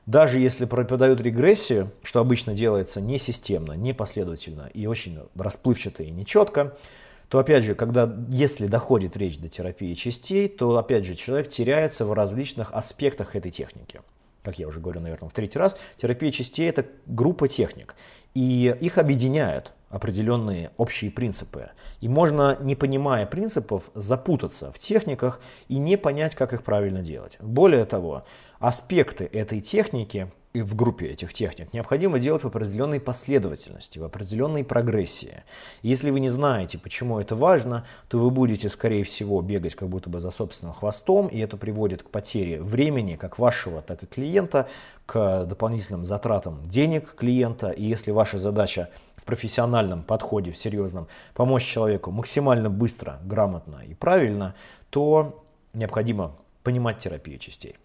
даже 0.05 0.39
если 0.39 0.65
преподают 0.65 1.19
регрессию, 1.19 1.91
что 2.03 2.19
обычно 2.19 2.53
делается 2.53 3.01
не 3.01 3.17
системно, 3.17 3.74
не 3.74 3.93
последовательно 3.93 4.69
и 4.74 4.85
очень 4.85 5.19
расплывчато 5.35 6.03
и 6.03 6.12
нечетко, 6.12 6.75
то 7.29 7.39
опять 7.39 7.63
же, 7.63 7.74
когда, 7.74 8.13
если 8.29 8.67
доходит 8.67 9.17
речь 9.17 9.39
до 9.39 9.47
терапии 9.47 9.93
частей, 9.95 10.47
то 10.47 10.77
опять 10.77 11.05
же 11.05 11.15
человек 11.15 11.50
теряется 11.50 12.05
в 12.05 12.13
различных 12.13 12.71
аспектах 12.71 13.35
этой 13.35 13.50
техники. 13.50 14.01
Как 14.43 14.59
я 14.59 14.67
уже 14.67 14.79
говорю, 14.79 15.01
наверное, 15.01 15.27
в 15.27 15.33
третий 15.33 15.57
раз, 15.57 15.75
терапия 15.97 16.31
частей– 16.31 16.69
это 16.69 16.85
группа 17.07 17.47
техник. 17.47 17.95
И 18.35 18.75
их 18.79 19.00
объединяют 19.00 19.71
определенные 19.89 20.69
общие 20.77 21.09
принципы. 21.09 21.69
И 22.01 22.07
можно, 22.07 22.57
не 22.62 22.75
понимая 22.75 23.25
принципов, 23.25 23.83
запутаться 23.95 24.71
в 24.71 24.77
техниках 24.77 25.39
и 25.67 25.77
не 25.77 25.97
понять, 25.97 26.35
как 26.35 26.53
их 26.53 26.63
правильно 26.63 27.01
делать. 27.01 27.38
Более 27.39 27.85
того, 27.85 28.24
аспекты 28.59 29.25
этой 29.25 29.62
техники 29.62 30.31
и 30.55 30.62
в 30.62 30.74
группе 30.74 31.07
этих 31.07 31.33
техник 31.33 31.74
необходимо 31.74 32.17
делать 32.17 32.43
в 32.43 32.47
определенной 32.47 33.01
последовательности, 33.01 34.00
в 34.00 34.05
определенной 34.05 34.63
прогрессии. 34.63 35.43
если 35.81 36.12
вы 36.12 36.21
не 36.21 36.29
знаете, 36.29 36.77
почему 36.77 37.19
это 37.19 37.35
важно, 37.35 37.85
то 38.07 38.19
вы 38.19 38.29
будете, 38.29 38.69
скорее 38.69 39.03
всего, 39.03 39.41
бегать 39.41 39.75
как 39.75 39.89
будто 39.89 40.09
бы 40.09 40.21
за 40.21 40.31
собственным 40.31 40.74
хвостом, 40.74 41.27
и 41.27 41.39
это 41.39 41.57
приводит 41.57 42.03
к 42.03 42.09
потере 42.09 42.62
времени, 42.62 43.17
как 43.17 43.38
вашего, 43.38 43.81
так 43.81 44.03
и 44.03 44.05
клиента, 44.05 44.69
к 45.05 45.43
дополнительным 45.43 46.05
затратам 46.05 46.65
денег 46.69 47.15
клиента. 47.15 47.71
И 47.71 47.83
если 47.83 48.12
ваша 48.12 48.38
задача 48.38 48.89
в 49.17 49.25
профессиональном 49.25 50.03
подходе, 50.03 50.51
в 50.51 50.57
серьезном, 50.57 51.07
помочь 51.33 51.65
человеку 51.65 52.12
максимально 52.12 52.69
быстро, 52.69 53.19
грамотно 53.25 53.81
и 53.85 53.93
правильно, 53.93 54.55
то 54.89 55.43
необходимо 55.74 56.38
понимать 56.63 57.00
терапию 57.00 57.39
частей. 57.39 57.75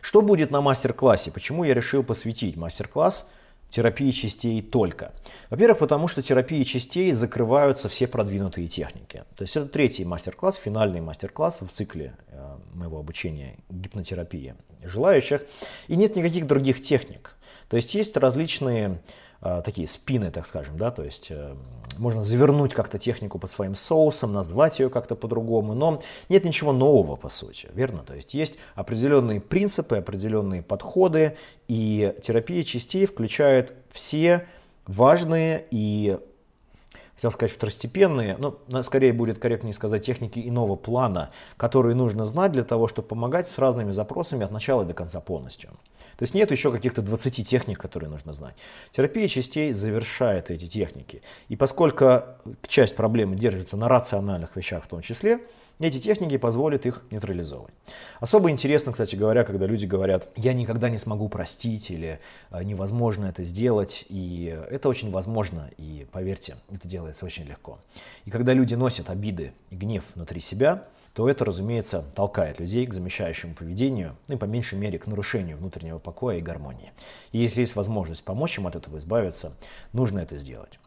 Что 0.00 0.22
будет 0.22 0.50
на 0.50 0.60
мастер-классе? 0.60 1.30
Почему 1.30 1.64
я 1.64 1.74
решил 1.74 2.02
посвятить 2.02 2.56
мастер-класс 2.56 3.28
терапии 3.68 4.10
частей 4.10 4.62
только? 4.62 5.12
Во-первых, 5.50 5.78
потому 5.78 6.08
что 6.08 6.22
терапии 6.22 6.62
частей 6.64 7.12
закрываются 7.12 7.88
все 7.88 8.06
продвинутые 8.06 8.68
техники. 8.68 9.24
То 9.36 9.42
есть 9.42 9.56
это 9.56 9.66
третий 9.66 10.04
мастер-класс, 10.04 10.56
финальный 10.56 11.00
мастер-класс 11.00 11.60
в 11.60 11.68
цикле 11.68 12.14
э, 12.28 12.56
моего 12.74 12.98
обучения 12.98 13.56
гипнотерапии 13.68 14.54
желающих. 14.82 15.42
И 15.88 15.96
нет 15.96 16.16
никаких 16.16 16.46
других 16.46 16.80
техник. 16.80 17.36
То 17.68 17.76
есть 17.76 17.94
есть 17.94 18.16
различные 18.16 19.00
такие 19.62 19.88
спины, 19.88 20.30
так 20.30 20.46
скажем, 20.46 20.76
да, 20.76 20.90
то 20.90 21.02
есть 21.02 21.28
э, 21.30 21.54
можно 21.96 22.20
завернуть 22.20 22.74
как-то 22.74 22.98
технику 22.98 23.38
под 23.38 23.50
своим 23.50 23.74
соусом, 23.74 24.32
назвать 24.32 24.78
ее 24.78 24.90
как-то 24.90 25.14
по-другому, 25.14 25.74
но 25.74 26.00
нет 26.28 26.44
ничего 26.44 26.72
нового 26.72 27.16
по 27.16 27.30
сути, 27.30 27.68
верно? 27.72 28.00
То 28.00 28.14
есть 28.14 28.34
есть 28.34 28.56
определенные 28.74 29.40
принципы, 29.40 29.96
определенные 29.96 30.62
подходы, 30.62 31.36
и 31.68 32.14
терапия 32.22 32.62
частей 32.64 33.06
включает 33.06 33.72
все 33.90 34.46
важные 34.86 35.64
и 35.70 36.18
хотел 37.14 37.30
сказать 37.30 37.52
второстепенные, 37.52 38.36
но 38.38 38.82
скорее 38.82 39.12
будет 39.12 39.38
корректнее 39.38 39.74
сказать 39.74 40.04
техники 40.04 40.42
иного 40.42 40.74
плана, 40.74 41.30
которые 41.56 41.94
нужно 41.94 42.24
знать 42.24 42.52
для 42.52 42.64
того, 42.64 42.88
чтобы 42.88 43.08
помогать 43.08 43.46
с 43.46 43.58
разными 43.58 43.90
запросами 43.90 44.44
от 44.44 44.50
начала 44.50 44.84
до 44.84 44.94
конца 44.94 45.20
полностью. 45.20 45.70
То 46.20 46.24
есть 46.24 46.34
нет 46.34 46.50
еще 46.50 46.70
каких-то 46.70 47.00
20 47.00 47.48
техник, 47.48 47.78
которые 47.78 48.10
нужно 48.10 48.34
знать. 48.34 48.54
Терапия 48.90 49.26
частей 49.26 49.72
завершает 49.72 50.50
эти 50.50 50.66
техники. 50.66 51.22
И 51.48 51.56
поскольку 51.56 52.24
часть 52.68 52.94
проблемы 52.94 53.36
держится 53.36 53.78
на 53.78 53.88
рациональных 53.88 54.54
вещах 54.54 54.84
в 54.84 54.88
том 54.88 55.00
числе, 55.00 55.40
эти 55.78 55.96
техники 55.96 56.36
позволят 56.36 56.84
их 56.84 57.02
нейтрализовать. 57.10 57.72
Особо 58.18 58.50
интересно, 58.50 58.92
кстати 58.92 59.16
говоря, 59.16 59.44
когда 59.44 59.64
люди 59.64 59.86
говорят, 59.86 60.28
я 60.36 60.52
никогда 60.52 60.90
не 60.90 60.98
смогу 60.98 61.30
простить 61.30 61.90
или 61.90 62.20
«А, 62.50 62.62
невозможно 62.62 63.24
это 63.24 63.42
сделать. 63.42 64.04
И 64.10 64.54
это 64.70 64.90
очень 64.90 65.10
возможно, 65.10 65.70
и 65.78 66.06
поверьте, 66.12 66.56
это 66.70 66.86
делается 66.86 67.24
очень 67.24 67.46
легко. 67.46 67.78
И 68.26 68.30
когда 68.30 68.52
люди 68.52 68.74
носят 68.74 69.08
обиды 69.08 69.54
и 69.70 69.74
гнев 69.74 70.04
внутри 70.14 70.40
себя, 70.40 70.84
то 71.12 71.28
это, 71.28 71.44
разумеется, 71.44 72.04
толкает 72.14 72.60
людей 72.60 72.86
к 72.86 72.94
замещающему 72.94 73.54
поведению, 73.54 74.16
ну 74.28 74.36
и 74.36 74.38
по 74.38 74.44
меньшей 74.44 74.78
мере 74.78 74.98
к 74.98 75.06
нарушению 75.06 75.56
внутреннего 75.56 75.98
покоя 75.98 76.38
и 76.38 76.42
гармонии. 76.42 76.92
И 77.32 77.38
если 77.38 77.60
есть 77.60 77.76
возможность 77.76 78.24
помочь 78.24 78.58
им 78.58 78.66
от 78.66 78.76
этого 78.76 78.98
избавиться, 78.98 79.52
нужно 79.92 80.20
это 80.20 80.36
сделать. 80.36 80.78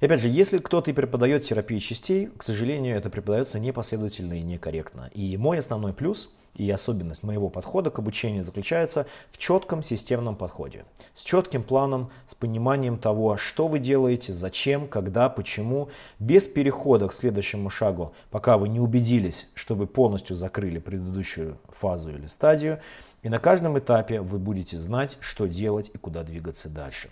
И 0.00 0.06
опять 0.06 0.20
же, 0.20 0.28
если 0.28 0.58
кто-то 0.58 0.90
и 0.90 0.94
преподает 0.94 1.42
терапию 1.42 1.80
частей, 1.80 2.28
к 2.36 2.42
сожалению, 2.42 2.96
это 2.96 3.10
преподается 3.10 3.58
непоследовательно 3.58 4.34
и 4.34 4.42
некорректно. 4.42 5.10
И 5.14 5.36
мой 5.36 5.58
основной 5.58 5.92
плюс 5.92 6.34
и 6.56 6.70
особенность 6.70 7.22
моего 7.22 7.48
подхода 7.48 7.90
к 7.90 7.98
обучению 7.98 8.44
заключается 8.44 9.06
в 9.30 9.38
четком 9.38 9.82
системном 9.82 10.36
подходе. 10.36 10.84
С 11.14 11.22
четким 11.22 11.62
планом, 11.62 12.10
с 12.26 12.34
пониманием 12.34 12.98
того, 12.98 13.36
что 13.36 13.68
вы 13.68 13.78
делаете, 13.78 14.32
зачем, 14.32 14.88
когда, 14.88 15.28
почему, 15.28 15.88
без 16.18 16.46
перехода 16.46 17.08
к 17.08 17.12
следующему 17.12 17.70
шагу, 17.70 18.14
пока 18.30 18.58
вы 18.58 18.68
не 18.68 18.80
убедились, 18.80 19.48
что 19.54 19.74
вы 19.74 19.86
полностью 19.86 20.34
закрыли 20.34 20.78
предыдущую 20.78 21.58
фазу 21.68 22.10
или 22.10 22.26
стадию. 22.26 22.80
И 23.22 23.28
на 23.28 23.38
каждом 23.38 23.78
этапе 23.78 24.20
вы 24.20 24.38
будете 24.38 24.78
знать, 24.78 25.18
что 25.20 25.46
делать 25.46 25.90
и 25.92 25.98
куда 25.98 26.22
двигаться 26.22 26.68
дальше. 26.68 27.10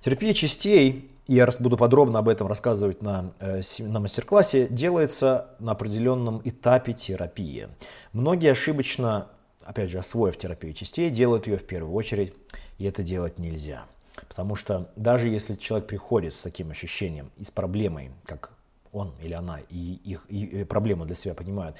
Терапия 0.00 0.34
частей 0.34 1.10
я 1.26 1.48
буду 1.58 1.76
подробно 1.76 2.20
об 2.20 2.28
этом 2.28 2.46
рассказывать 2.46 3.02
на, 3.02 3.32
э, 3.40 3.60
на 3.80 4.00
мастер-классе, 4.00 4.68
делается 4.68 5.48
на 5.58 5.72
определенном 5.72 6.40
этапе 6.44 6.92
терапии. 6.92 7.68
Многие 8.12 8.52
ошибочно, 8.52 9.28
опять 9.64 9.90
же, 9.90 9.98
освоив 9.98 10.36
терапию 10.36 10.72
частей, 10.72 11.10
делают 11.10 11.46
ее 11.48 11.56
в 11.56 11.66
первую 11.66 11.94
очередь, 11.94 12.32
и 12.78 12.84
это 12.84 13.02
делать 13.02 13.38
нельзя. 13.38 13.86
Потому 14.28 14.54
что 14.54 14.90
даже 14.96 15.28
если 15.28 15.56
человек 15.56 15.88
приходит 15.88 16.32
с 16.32 16.42
таким 16.42 16.70
ощущением 16.70 17.30
и 17.38 17.44
с 17.44 17.50
проблемой, 17.50 18.12
как 18.24 18.50
он 18.92 19.12
или 19.20 19.34
она, 19.34 19.60
и 19.68 19.94
их 20.04 20.24
и 20.28 20.64
проблему 20.64 21.04
для 21.04 21.14
себя 21.14 21.34
понимают, 21.34 21.76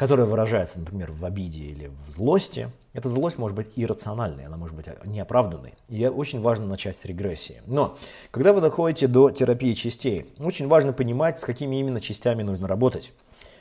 которая 0.00 0.24
выражается, 0.24 0.78
например, 0.78 1.12
в 1.12 1.22
обиде 1.26 1.60
или 1.60 1.90
в 2.06 2.10
злости, 2.10 2.70
эта 2.94 3.10
злость 3.10 3.36
может 3.36 3.54
быть 3.54 3.66
иррациональной, 3.76 4.46
она 4.46 4.56
может 4.56 4.74
быть 4.74 4.86
неоправданной. 5.04 5.74
И 5.88 6.06
очень 6.06 6.40
важно 6.40 6.64
начать 6.66 6.96
с 6.96 7.04
регрессии. 7.04 7.60
Но 7.66 7.98
когда 8.30 8.54
вы 8.54 8.62
доходите 8.62 9.08
до 9.08 9.28
терапии 9.28 9.74
частей, 9.74 10.32
очень 10.38 10.68
важно 10.68 10.94
понимать, 10.94 11.38
с 11.38 11.44
какими 11.44 11.76
именно 11.76 12.00
частями 12.00 12.42
нужно 12.42 12.66
работать 12.66 13.12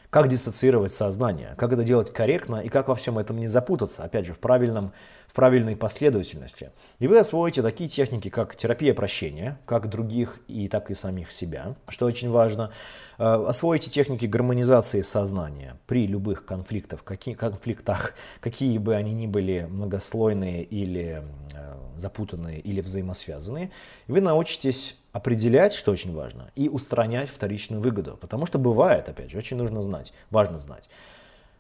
как 0.10 0.29
диссоциировать 0.29 0.93
сознание, 0.93 1.55
как 1.58 1.74
это 1.74 1.84
делать 1.84 2.13
корректно 2.13 2.62
и 2.62 2.69
как 2.69 2.88
во 2.88 2.96
всем 2.96 3.19
этом 3.19 3.38
не 3.38 3.48
запутаться, 3.48 4.03
опять 4.03 4.25
же, 4.25 4.34
в, 4.34 4.39
правильном, 4.39 4.93
в 5.29 5.33
правильной 5.36 5.75
последовательности. 5.75 6.71
И 6.98 7.07
вы 7.07 7.19
освоите 7.19 7.62
такие 7.62 7.88
техники, 7.88 8.29
как 8.29 8.55
терапия 8.55 8.95
прощения, 8.95 9.59
как 9.65 9.88
других 9.88 10.39
и 10.48 10.67
так 10.67 10.89
и 10.89 10.95
самих 10.95 11.31
себя, 11.31 11.75
что 11.88 12.07
очень 12.07 12.31
важно. 12.31 12.71
Э, 13.19 13.45
освоите 13.48 13.91
техники 13.91 14.25
гармонизации 14.25 15.01
сознания 15.01 15.77
при 15.86 16.07
любых 16.07 16.45
конфликтах, 16.45 17.03
какие, 17.03 17.36
конфликтах, 17.36 18.15
какие 18.39 18.79
бы 18.79 18.95
они 18.95 19.13
ни 19.13 19.27
были 19.27 19.67
многослойные 19.69 20.63
или 20.63 21.24
э, 21.53 21.75
запутанные 21.98 22.59
или 22.59 22.81
взаимосвязанные. 22.81 23.69
Вы 24.07 24.21
научитесь 24.21 24.98
определять, 25.12 25.74
что 25.74 25.91
очень 25.91 26.13
важно, 26.13 26.50
и 26.55 26.69
устранять 26.69 27.29
вторичную 27.29 27.83
выгоду. 27.83 28.17
Потому 28.19 28.48
что 28.48 28.57
бывает, 28.57 29.07
опять 29.09 29.29
же, 29.29 29.38
очень 29.38 29.57
нужно 29.57 29.83
знать, 29.83 30.12
важно 30.31 30.57
знать. 30.57 30.89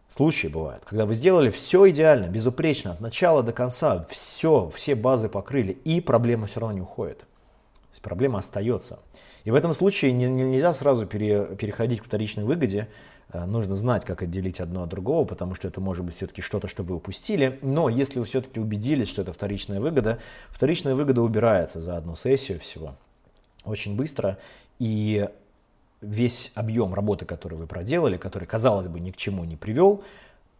Случаи 0.09 0.47
бывают, 0.47 0.83
когда 0.85 1.05
вы 1.05 1.13
сделали 1.13 1.49
все 1.49 1.89
идеально, 1.89 2.27
безупречно, 2.27 2.91
от 2.91 2.99
начала 2.99 3.43
до 3.43 3.51
конца, 3.51 4.05
все, 4.09 4.71
все 4.75 4.95
базы 4.95 5.29
покрыли, 5.29 5.71
и 5.71 6.01
проблема 6.01 6.47
все 6.47 6.59
равно 6.59 6.75
не 6.75 6.81
уходит. 6.81 7.19
То 7.19 7.91
есть 7.91 8.01
проблема 8.01 8.39
остается. 8.39 8.99
И 9.43 9.51
в 9.51 9.55
этом 9.55 9.71
случае 9.73 10.11
нельзя 10.11 10.73
сразу 10.73 11.05
пере, 11.05 11.45
переходить 11.55 12.01
к 12.01 12.05
вторичной 12.05 12.43
выгоде, 12.43 12.87
Э, 13.31 13.45
нужно 13.45 13.75
знать, 13.75 14.05
как 14.05 14.23
отделить 14.23 14.59
одно 14.59 14.83
от 14.83 14.89
другого, 14.89 15.25
потому 15.25 15.55
что 15.55 15.67
это 15.67 15.79
может 15.79 16.03
быть 16.03 16.15
все-таки 16.15 16.41
что-то, 16.41 16.67
что 16.67 16.83
вы 16.83 16.95
упустили. 16.95 17.59
Но 17.61 17.89
если 17.89 18.19
вы 18.19 18.25
все-таки 18.25 18.59
убедились, 18.59 19.07
что 19.07 19.21
это 19.21 19.33
вторичная 19.33 19.79
выгода, 19.79 20.19
вторичная 20.49 20.95
выгода 20.95 21.21
убирается 21.21 21.79
за 21.79 21.97
одну 21.97 22.15
сессию 22.15 22.59
всего 22.59 22.95
очень 23.65 23.95
быстро. 23.95 24.37
И 24.79 25.27
весь 26.01 26.51
объем 26.55 26.93
работы, 26.93 27.25
который 27.25 27.57
вы 27.57 27.67
проделали, 27.67 28.17
который, 28.17 28.45
казалось 28.45 28.87
бы, 28.87 28.99
ни 28.99 29.11
к 29.11 29.17
чему 29.17 29.43
не 29.43 29.55
привел, 29.55 30.03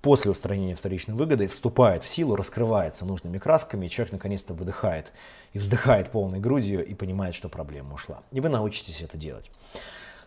после 0.02 0.32
устранения 0.32 0.76
вторичной 0.76 1.16
выгоды 1.16 1.48
вступает 1.48 2.04
в 2.04 2.10
силу, 2.10 2.36
раскрывается 2.36 3.06
нужными 3.06 3.38
красками, 3.38 3.86
и 3.86 3.90
человек 3.90 4.14
наконец-то 4.14 4.54
выдыхает 4.54 5.12
и 5.54 5.60
вздыхает 5.60 6.10
полной 6.10 6.40
грудью 6.40 6.86
и 6.86 6.94
понимает, 6.94 7.36
что 7.36 7.50
проблема 7.50 7.94
ушла. 7.94 8.22
И 8.32 8.40
вы 8.40 8.50
научитесь 8.50 9.02
это 9.02 9.18
делать. 9.18 9.50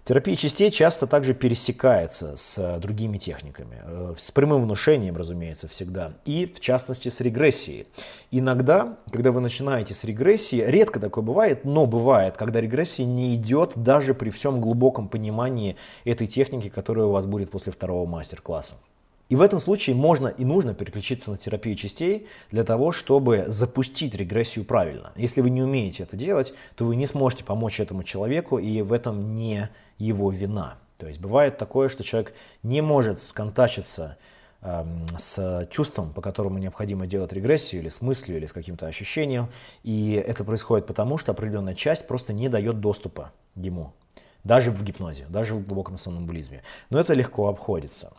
Терапия 0.05 0.35
частей 0.35 0.73
часто 0.73 1.07
также 1.07 1.33
пересекается 1.33 2.37
с 2.37 2.59
э, 2.59 2.81
другими 2.81 3.19
техниками, 3.19 3.81
э, 3.85 4.15
с 4.19 4.33
прямым 4.33 4.63
внушением, 4.63 5.17
разумеется, 5.17 5.69
всегда, 5.69 6.15
и 6.25 6.47
в 6.47 6.59
частности 6.59 7.09
с 7.09 7.21
регрессией. 7.21 7.87
Иногда, 8.33 8.99
когда 9.13 9.31
вы 9.31 9.41
начинаете 9.41 9.95
с 9.95 10.03
регрессии, 10.03 10.57
редко 10.57 10.99
такое 10.99 11.23
бывает, 11.23 11.65
но 11.65 11.87
бывает, 11.87 12.37
когда 12.37 12.61
регрессия 12.61 13.05
не 13.05 13.37
идет 13.37 13.75
даже 13.77 14.13
при 14.13 14.31
всем 14.31 14.61
глубоком 14.61 15.09
понимании 15.09 15.77
этой 16.05 16.27
техники, 16.27 16.69
которая 16.69 17.07
у 17.07 17.13
вас 17.13 17.27
будет 17.27 17.53
после 17.53 17.71
второго 17.71 18.05
мастер-класса. 18.05 18.75
И 19.29 19.37
в 19.37 19.41
этом 19.41 19.61
случае 19.61 19.97
можно 19.97 20.29
и 20.29 20.45
нужно 20.45 20.75
переключиться 20.75 21.31
на 21.31 21.37
терапию 21.37 21.75
частей 21.75 22.27
для 22.51 22.65
того, 22.65 22.93
чтобы 22.93 23.45
запустить 23.49 24.15
регрессию 24.15 24.65
правильно. 24.65 25.13
Если 25.17 25.41
вы 25.41 25.49
не 25.49 25.63
умеете 25.63 26.03
это 26.03 26.17
делать, 26.17 26.53
то 26.75 26.85
вы 26.85 26.97
не 26.97 27.07
сможете 27.07 27.43
помочь 27.45 27.81
этому 27.81 28.03
человеку, 28.03 28.59
и 28.59 28.83
в 28.83 28.93
этом 28.93 29.35
не 29.35 29.71
его 29.97 30.31
вина. 30.31 30.77
То 30.99 31.07
есть 31.09 31.21
бывает 31.21 31.59
такое, 31.59 31.89
что 31.89 32.05
человек 32.05 32.35
не 32.63 32.81
может 32.81 33.21
сконтачиться 33.21 34.19
э, 34.61 34.85
с 35.19 35.67
чувством, 35.71 36.13
по 36.13 36.21
которому 36.21 36.59
необходимо 36.59 37.07
делать 37.07 37.33
регрессию, 37.33 37.81
или 37.81 37.89
с 37.89 38.03
мыслью, 38.03 38.37
или 38.37 38.47
с 38.47 38.53
каким-то 38.53 38.87
ощущением. 38.87 39.49
И 39.83 40.13
это 40.13 40.45
происходит 40.45 40.87
потому, 40.87 41.19
что 41.19 41.33
определенная 41.33 41.75
часть 41.75 42.07
просто 42.07 42.33
не 42.33 42.49
дает 42.49 42.81
доступа 42.81 43.33
ему. 43.57 43.95
Даже 44.45 44.71
в 44.71 44.83
гипнозе, 44.85 45.27
даже 45.29 45.55
в 45.55 45.67
глубоком 45.67 45.97
сомнамбулизме. 45.97 46.63
Но 46.91 47.01
это 47.01 47.15
легко 47.15 47.49
обходится. 47.49 48.13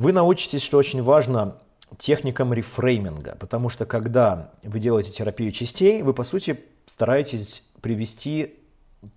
Вы 0.00 0.12
научитесь, 0.12 0.62
что 0.62 0.78
очень 0.78 1.02
важно, 1.02 1.56
техникам 1.98 2.54
рефрейминга, 2.54 3.36
потому 3.38 3.68
что 3.68 3.84
когда 3.84 4.50
вы 4.62 4.78
делаете 4.78 5.10
терапию 5.10 5.52
частей, 5.52 6.00
вы, 6.00 6.14
по 6.14 6.24
сути, 6.24 6.58
стараетесь 6.86 7.64
привести 7.82 8.54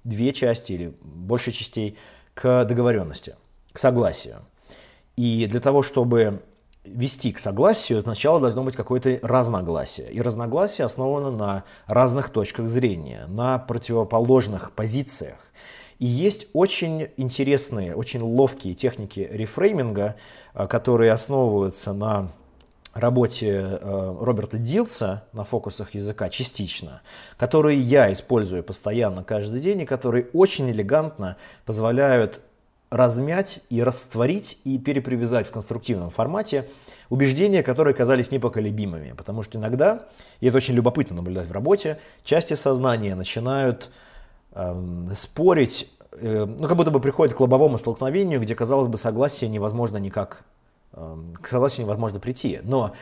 две 0.03 0.33
части 0.33 0.73
или 0.73 0.93
больше 1.01 1.53
частей 1.53 1.97
к 2.33 2.65
договоренности, 2.65 3.37
к 3.71 3.79
согласию. 3.79 4.41
И 5.15 5.45
для 5.45 5.61
того, 5.61 5.83
чтобы 5.83 6.43
вести 6.83 7.31
к 7.31 7.39
согласию, 7.39 8.01
сначала 8.01 8.41
должно 8.41 8.65
быть 8.65 8.75
какое-то 8.75 9.19
разногласие. 9.21 10.11
И 10.11 10.19
разногласие 10.19 10.83
основано 10.83 11.31
на 11.31 11.63
разных 11.87 12.29
точках 12.29 12.67
зрения, 12.67 13.25
на 13.29 13.57
противоположных 13.57 14.73
позициях. 14.73 15.37
И 16.03 16.05
есть 16.05 16.47
очень 16.51 17.07
интересные, 17.15 17.95
очень 17.95 18.19
ловкие 18.19 18.73
техники 18.73 19.25
рефрейминга, 19.31 20.17
э, 20.53 20.67
которые 20.67 21.13
основываются 21.13 21.93
на 21.93 22.33
работе 22.93 23.79
э, 23.79 24.15
Роберта 24.19 24.57
Дилса 24.57 25.23
на 25.31 25.45
фокусах 25.45 25.95
языка 25.95 26.27
частично, 26.27 27.01
которые 27.37 27.79
я 27.79 28.11
использую 28.11 28.63
постоянно 28.63 29.23
каждый 29.23 29.61
день 29.61 29.79
и 29.79 29.85
которые 29.85 30.27
очень 30.33 30.69
элегантно 30.69 31.37
позволяют 31.65 32.41
размять 32.89 33.61
и 33.69 33.81
растворить 33.81 34.59
и 34.65 34.77
перепривязать 34.77 35.47
в 35.47 35.51
конструктивном 35.51 36.09
формате 36.09 36.67
убеждения, 37.09 37.63
которые 37.63 37.93
казались 37.93 38.29
непоколебимыми. 38.29 39.13
Потому 39.15 39.41
что 39.41 39.57
иногда, 39.57 40.09
и 40.41 40.47
это 40.47 40.57
очень 40.57 40.73
любопытно 40.73 41.15
наблюдать 41.15 41.47
в 41.47 41.53
работе, 41.53 41.97
части 42.25 42.55
сознания 42.55 43.15
начинают 43.15 43.89
спорить, 45.15 45.91
э, 46.11 46.45
ну 46.45 46.67
как 46.67 46.77
будто 46.77 46.91
бы 46.91 46.99
приходит 46.99 47.35
к 47.35 47.39
лобовому 47.39 47.77
столкновению, 47.77 48.39
где, 48.39 48.55
казалось 48.55 48.87
бы, 48.87 48.97
согласие 48.97 49.49
невозможно 49.49 49.97
никак, 49.97 50.43
э, 50.93 51.17
к 51.41 51.47
согласию 51.47 51.85
невозможно 51.85 52.19
прийти. 52.19 52.59
Но 52.63 52.93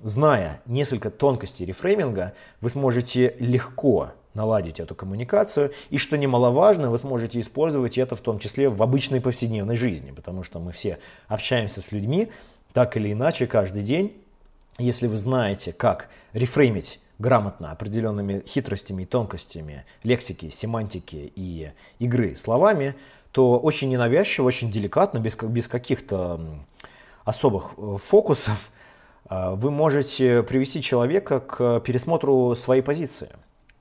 зная 0.00 0.60
несколько 0.66 1.10
тонкостей 1.10 1.66
рефрейминга, 1.66 2.34
вы 2.60 2.70
сможете 2.70 3.36
легко 3.38 4.12
наладить 4.34 4.80
эту 4.80 4.94
коммуникацию. 4.94 5.72
И 5.90 5.98
что 5.98 6.16
немаловажно, 6.16 6.90
вы 6.90 6.98
сможете 6.98 7.40
использовать 7.40 7.98
это 7.98 8.14
в 8.14 8.20
том 8.20 8.38
числе 8.38 8.68
в 8.68 8.82
обычной 8.82 9.20
повседневной 9.20 9.76
жизни, 9.76 10.12
потому 10.12 10.42
что 10.42 10.60
мы 10.60 10.72
все 10.72 10.98
общаемся 11.26 11.80
с 11.80 11.92
людьми 11.92 12.30
так 12.72 12.96
или 12.96 13.12
иначе 13.12 13.46
каждый 13.46 13.82
день. 13.82 14.16
Если 14.78 15.08
вы 15.08 15.16
знаете, 15.16 15.72
как 15.72 16.08
рефреймить 16.32 17.00
грамотно 17.18 17.72
определенными 17.72 18.42
хитростями 18.46 19.02
и 19.02 19.06
тонкостями 19.06 19.84
лексики, 20.02 20.50
семантики 20.50 21.32
и 21.34 21.72
игры 21.98 22.36
словами, 22.36 22.94
то 23.32 23.58
очень 23.58 23.90
ненавязчиво, 23.90 24.46
очень 24.46 24.70
деликатно, 24.70 25.18
без, 25.18 25.36
без 25.36 25.68
каких-то 25.68 26.40
особых 27.24 27.74
э, 27.76 27.96
фокусов, 28.02 28.70
э, 29.28 29.54
вы 29.54 29.70
можете 29.70 30.42
привести 30.42 30.80
человека 30.80 31.40
к 31.40 31.80
пересмотру 31.80 32.54
своей 32.54 32.82
позиции. 32.82 33.30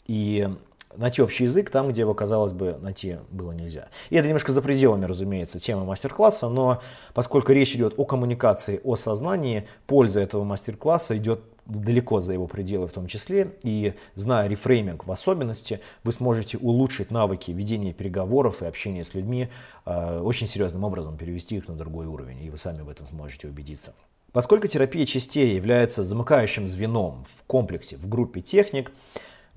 И 0.06 0.50
найти 0.96 1.22
общий 1.22 1.44
язык 1.44 1.70
там, 1.70 1.90
где 1.90 2.02
его, 2.02 2.14
казалось 2.14 2.54
бы, 2.54 2.78
найти 2.82 3.18
было 3.30 3.52
нельзя. 3.52 3.90
И 4.10 4.16
это 4.16 4.28
немножко 4.28 4.52
за 4.52 4.62
пределами, 4.62 5.06
разумеется, 5.06 5.60
темы 5.60 5.86
мастер-класса, 5.86 6.50
но 6.50 6.82
поскольку 7.14 7.52
речь 7.52 7.76
идет 7.76 7.94
о 7.98 8.06
коммуникации, 8.06 8.80
о 8.84 8.96
сознании, 8.96 9.68
польза 9.86 10.22
этого 10.22 10.44
мастер-класса 10.44 11.18
идет 11.18 11.42
далеко 11.66 12.22
за 12.22 12.34
его 12.34 12.48
пределы 12.48 12.88
в 12.88 12.94
том 12.94 13.08
числе, 13.08 13.56
и 13.64 13.94
зная 14.16 14.48
рефрейминг 14.48 15.06
в 15.06 15.12
особенности, 15.12 15.82
вы 16.04 16.12
сможете 16.12 16.58
улучшить 16.58 17.12
навыки 17.12 17.52
ведения 17.52 17.94
переговоров 17.94 18.62
и 18.62 18.66
общения 18.66 19.04
с 19.04 19.14
людьми, 19.14 19.50
э, 19.86 20.22
очень 20.22 20.48
серьезным 20.48 20.84
образом 20.84 21.18
перевести 21.18 21.58
их 21.58 21.68
на 21.68 21.76
другой 21.76 22.08
уровень, 22.08 22.42
и 22.44 22.50
вы 22.50 22.58
сами 22.58 22.82
в 22.82 22.90
этом 22.90 23.06
сможете 23.08 23.48
убедиться. 23.48 23.94
Поскольку 24.32 24.68
терапия 24.68 25.06
частей 25.06 25.56
является 25.56 26.04
замыкающим 26.04 26.68
звеном 26.68 27.26
в 27.26 27.44
комплексе, 27.44 27.98
в 27.98 28.08
группе 28.08 28.42
техник, 28.42 28.92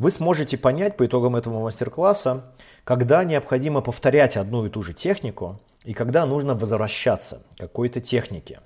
вы 0.00 0.10
сможете 0.10 0.56
понять 0.56 0.96
по 0.96 1.04
итогам 1.04 1.36
этого 1.36 1.60
мастер-класса, 1.60 2.46
когда 2.84 3.22
необходимо 3.22 3.82
повторять 3.82 4.38
одну 4.38 4.64
и 4.64 4.70
ту 4.70 4.82
же 4.82 4.94
технику 4.94 5.60
и 5.84 5.92
когда 5.92 6.24
нужно 6.24 6.54
возвращаться 6.54 7.42
к 7.54 7.60
какой-то 7.60 8.00
технике. 8.00 8.60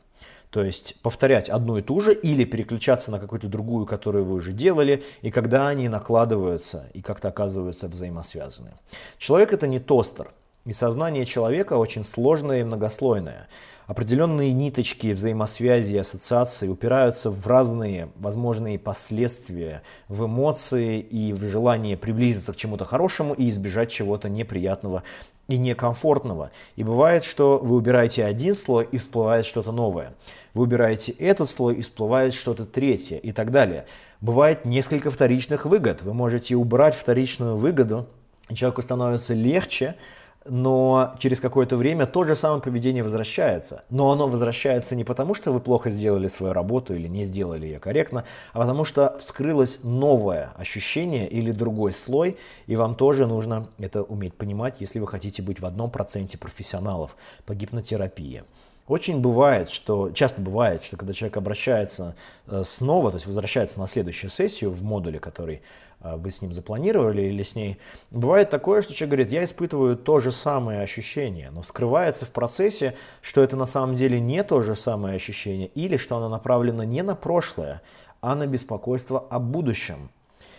То 0.51 0.63
есть 0.63 0.95
повторять 1.03 1.49
одну 1.49 1.77
и 1.77 1.83
ту 1.83 2.01
же 2.01 2.15
или 2.15 2.45
переключаться 2.45 3.11
на 3.11 3.19
какую-то 3.19 3.49
другую, 3.49 3.85
которую 3.85 4.25
вы 4.25 4.35
уже 4.35 4.53
делали, 4.53 5.03
и 5.23 5.33
когда 5.33 5.67
они 5.67 5.89
накладываются 5.89 6.89
и 6.95 7.03
как-то 7.03 7.29
оказываются 7.29 7.89
взаимосвязаны. 7.89 8.71
Человек 9.19 9.53
это 9.53 9.67
не 9.67 9.81
тостер, 9.81 10.31
и 10.65 10.73
сознание 10.73 11.25
человека 11.25 11.77
очень 11.77 12.05
сложное 12.05 12.61
и 12.61 12.65
многослойное. 12.65 13.49
Определенные 13.87 14.53
ниточки 14.55 15.13
взаимосвязи 15.13 15.93
и 15.93 15.99
ассоциации 15.99 16.69
упираются 16.69 17.31
в 17.31 17.47
разные 17.47 18.09
возможные 18.17 18.79
последствия, 18.79 19.83
в 20.09 20.25
эмоции 20.25 21.01
и 21.01 21.35
в 21.35 21.43
желание 21.45 21.99
приблизиться 21.99 22.55
к 22.55 22.57
чему-то 22.57 22.87
хорошему 22.87 23.35
и 23.35 23.51
избежать 23.51 23.91
чего-то 23.91 24.31
неприятного 24.31 25.03
и 25.49 25.59
некомфортного. 25.59 26.51
И 26.77 26.83
бывает, 26.83 27.25
что 27.25 27.59
вы 27.59 27.77
убираете 27.77 28.25
один 28.25 28.55
слой 28.55 28.89
и 28.91 28.97
всплывает 28.97 29.45
что-то 29.45 29.71
новое. 29.71 30.15
Вы 30.55 30.63
убираете 30.63 31.13
этот 31.13 31.51
слой 31.51 31.77
и 31.77 31.83
всплывает 31.83 32.33
что-то 32.33 32.65
третье 32.65 33.19
и 33.19 33.33
так 33.33 33.51
далее. 33.51 33.85
Бывает 34.23 34.65
несколько 34.65 35.11
вторичных 35.11 35.67
выгод. 35.67 36.01
Вы 36.01 36.15
можете 36.15 36.55
убрать 36.55 36.95
вторичную 36.95 37.57
выгоду, 37.57 38.09
и 38.49 38.55
человеку 38.55 38.81
становится 38.81 39.35
легче, 39.35 39.97
но 40.47 41.15
через 41.19 41.41
какое-то 41.41 41.77
время 41.77 42.07
то 42.07 42.25
же 42.25 42.35
самое 42.35 42.61
поведение 42.61 43.03
возвращается. 43.03 43.85
Но 43.91 44.11
оно 44.11 44.29
возвращается 44.29 44.95
не 44.95 45.05
потому, 45.05 45.35
что 45.35 45.53
вы 45.53 45.61
плохо 45.61 45.91
сделали 45.91 46.29
свою 46.29 46.53
работу 46.53 46.95
или 46.95 47.09
не 47.09 47.25
сделали 47.25 47.67
ее 47.67 47.79
корректно, 47.79 48.25
а 48.53 48.61
потому 48.61 48.85
что 48.85 49.17
вскрылось 49.19 49.81
новое 49.85 50.53
ощущение 50.57 51.29
или 51.29 51.51
другой 51.51 51.93
слой, 51.93 52.37
и 52.67 52.77
вам 52.77 52.95
тоже 52.95 53.27
нужно 53.27 53.69
это 53.79 54.03
уметь 54.03 54.35
понимать, 54.35 54.77
если 54.81 54.99
вы 54.99 55.07
хотите 55.07 55.43
быть 55.43 55.61
в 55.61 55.67
одном 55.67 55.91
проценте 55.91 56.37
профессионалов 56.37 57.17
по 57.47 57.55
гипнотерапии. 57.55 58.45
Очень 58.87 59.21
бывает, 59.21 59.71
что, 59.71 60.11
часто 60.11 60.43
бывает, 60.43 60.85
что 60.85 60.99
когда 60.99 61.15
человек 61.15 61.39
обращается 61.39 62.15
э, 62.47 62.63
снова, 62.65 63.11
то 63.11 63.17
есть 63.17 63.27
возвращается 63.27 63.81
на 63.81 63.87
следующую 63.87 64.29
сессию 64.29 64.71
в 64.71 64.83
модуле, 64.83 65.19
который 65.19 65.63
вы 66.05 66.31
с 66.31 66.43
ним 66.43 66.53
запланировали 66.53 67.23
или 67.23 67.43
с 67.43 67.55
ней, 67.55 67.79
бывает 68.11 68.51
такое, 68.51 68.83
что 68.83 68.95
человек 68.95 69.11
говорит, 69.11 69.33
я 69.33 69.45
испытываю 69.45 69.97
то 69.97 70.21
же 70.21 70.31
самое 70.31 70.83
ощущение, 70.83 71.51
но 71.51 71.63
скрывается 71.63 72.27
в 72.27 72.31
процессе, 72.31 72.95
что 73.23 73.43
это 73.43 73.57
на 73.57 73.67
самом 73.67 73.95
деле 73.95 74.21
не 74.21 74.43
то 74.45 74.61
же 74.61 74.75
самое 74.75 75.17
ощущение, 75.17 75.69
или 75.69 75.97
что 75.97 76.17
оно 76.17 76.29
направлено 76.29 76.85
не 76.85 77.03
на 77.03 77.15
прошлое, 77.15 77.83
а 78.21 78.35
на 78.35 78.47
беспокойство 78.47 79.27
о 79.31 79.39
будущем. 79.39 80.11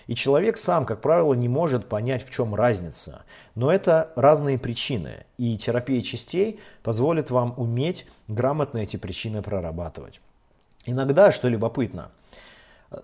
И 0.08 0.16
человек 0.16 0.58
сам, 0.58 0.86
как 0.86 1.02
правило, 1.02 1.34
не 1.34 1.50
может 1.50 1.88
понять, 1.88 2.24
в 2.24 2.32
чем 2.32 2.54
разница. 2.54 3.24
Но 3.56 3.72
это 3.72 4.12
разные 4.16 4.60
причины. 4.60 5.26
И 5.38 5.58
терапия 5.58 6.02
частей 6.02 6.60
позволит 6.84 7.32
вам 7.32 7.56
уметь 7.58 8.06
грамотно 8.28 8.80
эти 8.80 8.98
причины 8.98 9.42
прорабатывать. 9.42 10.22
Иногда, 10.86 11.32
что 11.32 11.48
любопытно, 11.48 12.12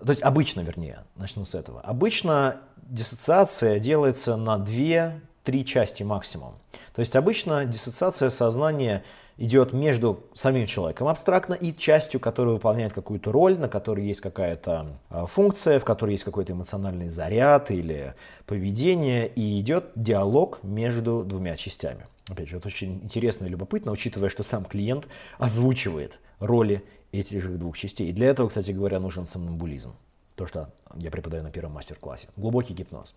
то 0.04 0.10
есть 0.10 0.22
обычно, 0.22 0.60
вернее, 0.60 1.00
начну 1.16 1.44
с 1.44 1.54
этого. 1.54 1.80
Обычно 1.80 2.56
диссоциация 2.76 3.78
делается 3.78 4.36
на 4.36 4.58
две-три 4.58 5.64
части 5.64 6.02
максимум. 6.02 6.54
То 6.94 7.00
есть 7.00 7.16
обычно 7.16 7.64
диссоциация 7.64 8.30
сознания 8.30 9.02
идет 9.38 9.72
между 9.72 10.24
самим 10.34 10.66
человеком 10.66 11.08
абстрактно 11.08 11.54
и 11.54 11.74
частью, 11.74 12.20
которая 12.20 12.54
выполняет 12.54 12.92
какую-то 12.92 13.32
роль, 13.32 13.58
на 13.58 13.68
которой 13.68 14.04
есть 14.06 14.20
какая-то 14.20 14.86
а, 15.08 15.26
функция, 15.26 15.80
в 15.80 15.84
которой 15.84 16.12
есть 16.12 16.24
какой-то 16.24 16.52
эмоциональный 16.52 17.08
заряд 17.08 17.70
или 17.70 18.14
поведение, 18.46 19.26
и 19.26 19.58
идет 19.58 19.86
диалог 19.96 20.60
между 20.62 21.24
двумя 21.24 21.56
частями. 21.56 22.06
Опять 22.30 22.48
же, 22.48 22.58
это 22.58 22.68
очень 22.68 23.00
интересно 23.02 23.46
и 23.46 23.48
любопытно, 23.48 23.90
учитывая, 23.90 24.28
что 24.28 24.42
сам 24.42 24.64
клиент 24.64 25.08
озвучивает 25.38 26.18
роли 26.38 26.84
этих 27.12 27.42
же 27.42 27.50
двух 27.50 27.76
частей. 27.76 28.08
И 28.08 28.12
для 28.12 28.28
этого, 28.28 28.48
кстати 28.48 28.72
говоря, 28.72 28.98
нужен 28.98 29.26
сомнамбулизм. 29.26 29.94
То, 30.34 30.46
что 30.46 30.70
я 30.96 31.10
преподаю 31.10 31.42
на 31.42 31.50
первом 31.50 31.72
мастер-классе. 31.72 32.28
Глубокий 32.36 32.72
гипноз. 32.72 33.14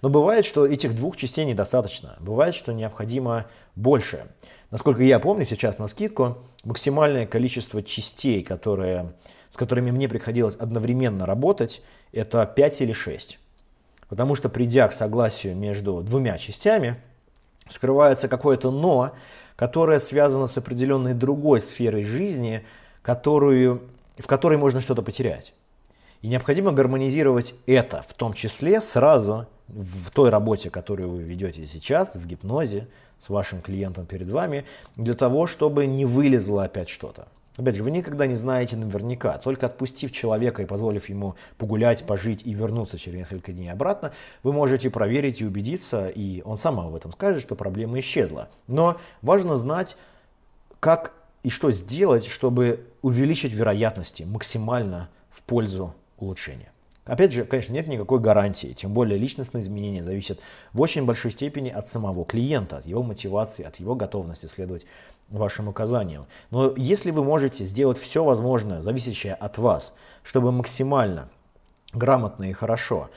Но 0.00 0.08
бывает, 0.08 0.46
что 0.46 0.64
этих 0.64 0.94
двух 0.94 1.16
частей 1.16 1.44
недостаточно. 1.44 2.16
Бывает, 2.20 2.54
что 2.54 2.72
необходимо 2.72 3.46
больше. 3.74 4.26
Насколько 4.70 5.02
я 5.02 5.18
помню 5.18 5.44
сейчас 5.44 5.78
на 5.78 5.88
скидку, 5.88 6.38
максимальное 6.64 7.26
количество 7.26 7.82
частей, 7.82 8.44
которые, 8.44 9.12
с 9.48 9.56
которыми 9.56 9.90
мне 9.90 10.08
приходилось 10.08 10.54
одновременно 10.54 11.26
работать, 11.26 11.82
это 12.12 12.46
5 12.46 12.80
или 12.82 12.92
6. 12.92 13.38
Потому 14.08 14.34
что 14.36 14.48
придя 14.48 14.86
к 14.86 14.92
согласию 14.92 15.56
между 15.56 16.00
двумя 16.02 16.38
частями, 16.38 16.96
скрывается 17.68 18.28
какое-то 18.28 18.70
«но», 18.70 19.12
которое 19.56 19.98
связано 19.98 20.46
с 20.46 20.56
определенной 20.58 21.14
другой 21.14 21.60
сферой 21.60 22.04
жизни, 22.04 22.64
которую, 23.02 23.82
в 24.18 24.26
которой 24.26 24.58
можно 24.58 24.80
что-то 24.80 25.02
потерять. 25.02 25.54
И 26.22 26.28
необходимо 26.28 26.70
гармонизировать 26.72 27.54
это, 27.66 28.00
в 28.02 28.14
том 28.14 28.32
числе 28.32 28.80
сразу 28.80 29.46
в 29.66 30.10
той 30.10 30.30
работе, 30.30 30.70
которую 30.70 31.10
вы 31.10 31.22
ведете 31.22 31.66
сейчас, 31.66 32.14
в 32.14 32.26
гипнозе, 32.26 32.88
с 33.18 33.28
вашим 33.28 33.60
клиентом 33.60 34.06
перед 34.06 34.28
вами, 34.28 34.64
для 34.96 35.14
того, 35.14 35.46
чтобы 35.46 35.86
не 35.86 36.04
вылезло 36.04 36.64
опять 36.64 36.88
что-то. 36.88 37.26
Опять 37.56 37.76
же, 37.76 37.82
вы 37.82 37.90
никогда 37.90 38.26
не 38.26 38.34
знаете 38.34 38.76
наверняка. 38.76 39.36
Только 39.38 39.66
отпустив 39.66 40.10
человека 40.10 40.62
и 40.62 40.66
позволив 40.66 41.08
ему 41.08 41.34
погулять, 41.58 42.04
пожить 42.06 42.46
и 42.46 42.54
вернуться 42.54 42.98
через 42.98 43.18
несколько 43.18 43.52
дней 43.52 43.68
обратно, 43.68 44.12
вы 44.42 44.52
можете 44.52 44.90
проверить 44.90 45.42
и 45.42 45.46
убедиться, 45.46 46.08
и 46.08 46.40
он 46.42 46.56
сам 46.56 46.80
об 46.80 46.94
этом 46.94 47.12
скажет, 47.12 47.42
что 47.42 47.54
проблема 47.54 47.98
исчезла. 48.00 48.48
Но 48.68 48.96
важно 49.20 49.54
знать, 49.56 49.96
как 50.80 51.12
и 51.42 51.50
что 51.50 51.70
сделать, 51.72 52.26
чтобы 52.26 52.86
увеличить 53.02 53.52
вероятности 53.52 54.22
максимально 54.22 55.08
в 55.30 55.42
пользу 55.42 55.94
улучшения. 56.18 56.72
Опять 57.04 57.32
же, 57.32 57.44
конечно, 57.44 57.72
нет 57.72 57.88
никакой 57.88 58.20
гарантии, 58.20 58.68
тем 58.74 58.94
более 58.94 59.18
личностные 59.18 59.62
изменения 59.62 60.04
зависят 60.04 60.38
в 60.72 60.80
очень 60.80 61.04
большой 61.04 61.32
степени 61.32 61.68
от 61.68 61.88
самого 61.88 62.24
клиента, 62.24 62.76
от 62.76 62.86
его 62.86 63.02
мотивации, 63.02 63.64
от 63.64 63.76
его 63.76 63.96
готовности 63.96 64.46
следовать 64.46 64.86
вашим 65.28 65.66
указаниям. 65.66 66.26
Но 66.50 66.74
если 66.76 67.10
вы 67.10 67.24
можете 67.24 67.64
сделать 67.64 67.98
все 67.98 68.22
возможное, 68.22 68.82
зависящее 68.82 69.34
от 69.34 69.58
вас, 69.58 69.94
чтобы 70.22 70.52
максимально 70.52 71.28
грамотно 71.92 72.44
и 72.44 72.52
хорошо 72.52 73.10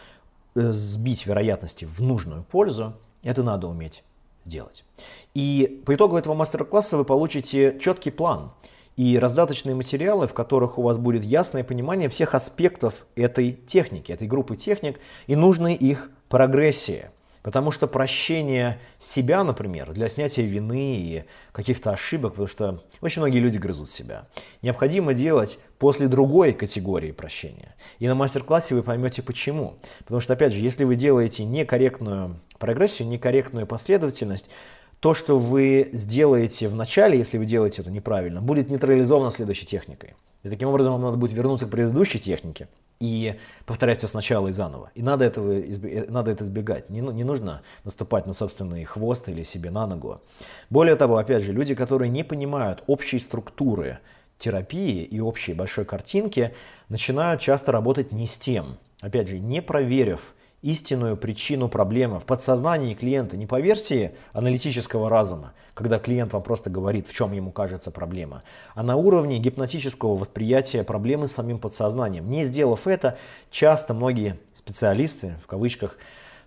э, 0.56 0.72
сбить 0.72 1.28
вероятности 1.28 1.86
в 1.86 2.02
нужную 2.02 2.44
пользу, 2.44 2.94
это 3.22 3.44
надо 3.44 3.68
уметь 3.68 4.04
делать. 4.46 4.86
И 5.34 5.82
по 5.86 5.94
итогу 5.96 6.18
этого 6.18 6.34
мастер-класса 6.34 6.98
вы 6.98 7.04
получите 7.06 7.78
четкий 7.80 8.12
план– 8.12 8.54
и 8.96 9.20
раздаточные 9.20 9.76
материалы, 9.76 10.28
в 10.28 10.34
которых 10.34 10.78
у 10.78 10.82
вас 10.82 10.98
будет 10.98 11.24
ясное 11.24 11.64
понимание 11.64 12.10
всех 12.10 12.34
аспектов 12.34 13.06
этой 13.16 13.52
техники, 13.52 14.12
этой 14.12 14.28
группы 14.28 14.56
техник 14.56 15.00
и 15.28 15.36
нужной 15.36 15.74
их 15.74 16.10
прогрессии. 16.30 17.10
Потому 17.44 17.70
что 17.70 17.86
прощение 17.86 18.80
себя, 18.98 19.44
например, 19.44 19.92
для 19.94 20.08
снятия 20.08 20.44
вины 20.44 20.96
и 20.98 21.26
каких-то 21.52 21.92
ошибок, 21.92 22.32
потому 22.32 22.48
что 22.48 22.84
очень 23.02 23.22
многие 23.22 23.38
люди 23.38 23.60
грызут 23.60 23.92
себя, 23.92 24.28
необходимо 24.64 25.14
делать 25.14 25.60
после 25.78 26.08
другой 26.08 26.54
категории 26.54 27.12
прощения. 27.12 27.76
И 28.00 28.08
на 28.08 28.16
мастер-классе 28.16 28.74
вы 28.74 28.82
поймете 28.82 29.22
почему. 29.22 29.78
Потому 30.00 30.22
что, 30.22 30.34
опять 30.34 30.54
же, 30.54 30.60
если 30.60 30.86
вы 30.86 30.96
делаете 30.96 31.44
некорректную 31.44 32.40
прогрессию, 32.66 33.08
некорректную 33.08 33.68
последовательность, 33.68 34.50
то, 35.00 35.14
что 35.14 35.38
вы 35.38 35.90
сделаете 35.94 36.68
в 36.68 36.74
начале, 36.74 37.16
если 37.16 37.38
вы 37.38 37.46
делаете 37.46 37.84
это 37.84 37.92
неправильно, 37.92 38.42
будет 38.42 38.70
нейтрализовано 38.70 39.30
следующей 39.30 39.68
техникой. 39.68 40.16
И 40.42 40.50
таким 40.50 40.70
образом 40.70 40.94
вам 40.94 41.02
надо 41.04 41.18
будет 41.18 41.34
вернуться 41.34 41.68
к 41.68 41.70
предыдущей 41.70 42.18
технике 42.18 42.68
и 43.00 43.36
повторять 43.68 44.00
все 44.00 44.08
сначала 44.08 44.48
и 44.48 44.52
заново. 44.52 44.90
И 44.96 45.04
надо, 45.04 45.26
этого, 45.26 45.52
э, 45.52 46.06
надо 46.10 46.32
это 46.32 46.44
избегать. 46.44 46.90
Не, 46.90 47.02
не 47.02 47.24
нужно 47.24 47.62
наступать 47.84 48.26
на 48.26 48.34
собственный 48.34 48.84
хвост 48.84 49.30
или 49.30 49.44
себе 49.44 49.70
на 49.70 49.86
ногу. 49.86 50.22
Более 50.72 50.96
того, 50.96 51.18
опять 51.18 51.44
же, 51.44 51.52
люди, 51.52 51.76
которые 51.76 52.10
не 52.10 52.24
понимают 52.24 52.84
общей 52.88 53.20
структуры 53.20 54.00
терапии 54.40 55.04
и 55.04 55.20
общей 55.20 55.54
большой 55.54 55.86
картинки, 55.86 56.56
начинают 56.90 57.42
часто 57.42 57.72
работать 57.72 58.12
не 58.12 58.26
с 58.26 58.40
тем. 58.40 58.78
Опять 59.02 59.28
же, 59.28 59.38
не 59.38 59.62
проверив 59.62 60.34
истинную 60.66 61.16
причину 61.16 61.70
проблемы 61.70 62.20
в 62.20 62.26
подсознании 62.26 62.96
клиента, 62.96 63.38
не 63.38 63.46
по 63.46 63.62
версии 63.62 64.16
аналитического 64.34 65.12
разума, 65.12 65.54
когда 65.76 66.00
клиент 66.00 66.34
вам 66.34 66.42
просто 66.42 66.72
говорит, 66.72 67.08
в 67.08 67.14
чем 67.14 67.34
ему 67.34 67.52
кажется 67.52 67.92
проблема, 67.92 68.42
а 68.74 68.82
на 68.82 68.96
уровне 68.96 69.38
гипнотического 69.38 70.16
восприятия 70.16 70.84
проблемы 70.84 71.28
самим 71.28 71.60
подсознанием. 71.60 72.28
Не 72.32 72.44
сделав 72.44 72.88
это, 72.88 73.16
часто 73.52 73.94
многие 73.94 74.40
специалисты, 74.56 75.36
в 75.44 75.46
кавычках, 75.46 75.98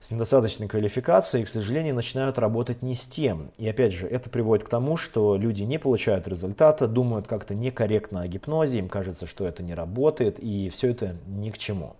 с 0.00 0.12
недостаточной 0.12 0.68
квалификацией, 0.68 1.44
к 1.44 1.48
сожалению, 1.48 1.94
начинают 1.94 2.38
работать 2.38 2.82
не 2.82 2.94
с 2.94 3.04
тем. 3.06 3.50
И 3.58 3.68
опять 3.68 3.92
же, 3.92 4.06
это 4.06 4.30
приводит 4.30 4.64
к 4.64 4.68
тому, 4.68 4.96
что 4.96 5.36
люди 5.36 5.64
не 5.64 5.78
получают 5.78 6.28
результата, 6.28 6.86
думают 6.86 7.26
как-то 7.26 7.54
некорректно 7.54 8.22
о 8.22 8.28
гипнозе, 8.28 8.78
им 8.78 8.88
кажется, 8.88 9.26
что 9.26 9.44
это 9.44 9.64
не 9.64 9.74
работает, 9.74 10.38
и 10.38 10.70
все 10.70 10.90
это 10.90 11.16
ни 11.26 11.50
к 11.50 11.58
чему 11.58 11.96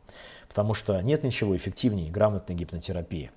потому 0.59 0.75
что 0.75 1.01
нет 1.03 1.23
ничего 1.23 1.57
эффективнее 1.57 2.11
грамотной 2.11 2.57
гипнотерапии. 2.57 3.31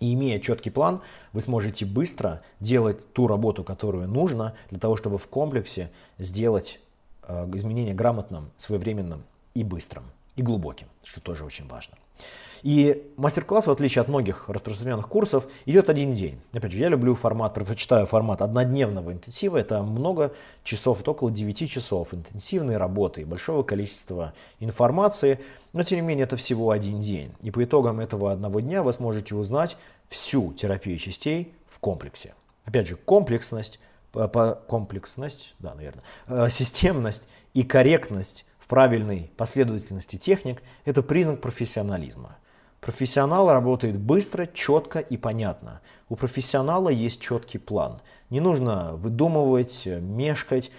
И 0.00 0.14
имея 0.14 0.40
четкий 0.40 0.70
план, 0.70 1.02
вы 1.34 1.42
сможете 1.42 1.84
быстро 1.84 2.40
делать 2.60 3.12
ту 3.12 3.26
работу, 3.26 3.62
которую 3.62 4.08
нужно, 4.08 4.54
для 4.70 4.80
того, 4.80 4.96
чтобы 4.96 5.18
в 5.18 5.28
комплексе 5.28 5.90
сделать 6.16 6.80
э, 7.24 7.46
изменения 7.52 7.92
грамотным, 7.92 8.52
своевременным 8.56 9.24
и 9.52 9.64
быстрым, 9.64 10.04
и 10.34 10.40
глубоким, 10.40 10.86
что 11.04 11.20
тоже 11.20 11.44
очень 11.44 11.68
важно. 11.68 11.98
И 12.62 13.12
мастер-класс, 13.16 13.66
в 13.66 13.70
отличие 13.70 14.02
от 14.02 14.08
многих 14.08 14.48
распространенных 14.48 15.08
курсов, 15.08 15.46
идет 15.66 15.88
один 15.90 16.12
день. 16.12 16.40
Опять 16.52 16.72
же, 16.72 16.78
я 16.78 16.88
люблю 16.88 17.14
формат, 17.14 17.54
предпочитаю 17.54 18.06
формат 18.06 18.42
однодневного 18.42 19.12
интенсива. 19.12 19.56
Это 19.58 19.82
много 19.82 20.32
часов, 20.64 21.00
это 21.00 21.10
около 21.12 21.30
9 21.30 21.70
часов 21.70 22.14
интенсивной 22.14 22.76
работы 22.76 23.20
и 23.20 23.24
большого 23.24 23.62
количества 23.62 24.32
информации. 24.58 25.38
Но, 25.72 25.82
тем 25.82 26.00
не 26.00 26.06
менее, 26.06 26.24
это 26.24 26.36
всего 26.36 26.70
один 26.70 27.00
день. 27.00 27.32
И 27.42 27.50
по 27.50 27.62
итогам 27.62 28.00
этого 28.00 28.32
одного 28.32 28.60
дня 28.60 28.82
вы 28.82 28.92
сможете 28.92 29.34
узнать 29.34 29.76
всю 30.08 30.52
терапию 30.54 30.98
частей 30.98 31.54
в 31.68 31.78
комплексе. 31.78 32.34
Опять 32.64 32.88
же, 32.88 32.96
комплексность, 32.96 33.78
комплексность, 34.66 35.54
да, 35.58 35.74
наверное, 35.74 36.02
э, 36.26 36.48
системность 36.48 37.28
и 37.54 37.62
корректность 37.62 38.45
в 38.66 38.68
правильной 38.68 39.30
последовательности 39.36 40.16
техник– 40.16 40.60
это 40.84 41.00
признак 41.00 41.40
профессионализма. 41.40 42.36
Профессионал 42.80 43.48
работает 43.48 43.96
быстро, 43.96 44.48
четко 44.52 44.98
и 44.98 45.16
понятно. 45.16 45.82
У 46.08 46.16
профессионала 46.16 46.88
есть 46.88 47.20
четкий 47.20 47.58
план. 47.58 48.00
Не 48.28 48.40
нужно 48.40 48.96
выдумывать, 48.96 49.86
мешкать. 49.86 50.72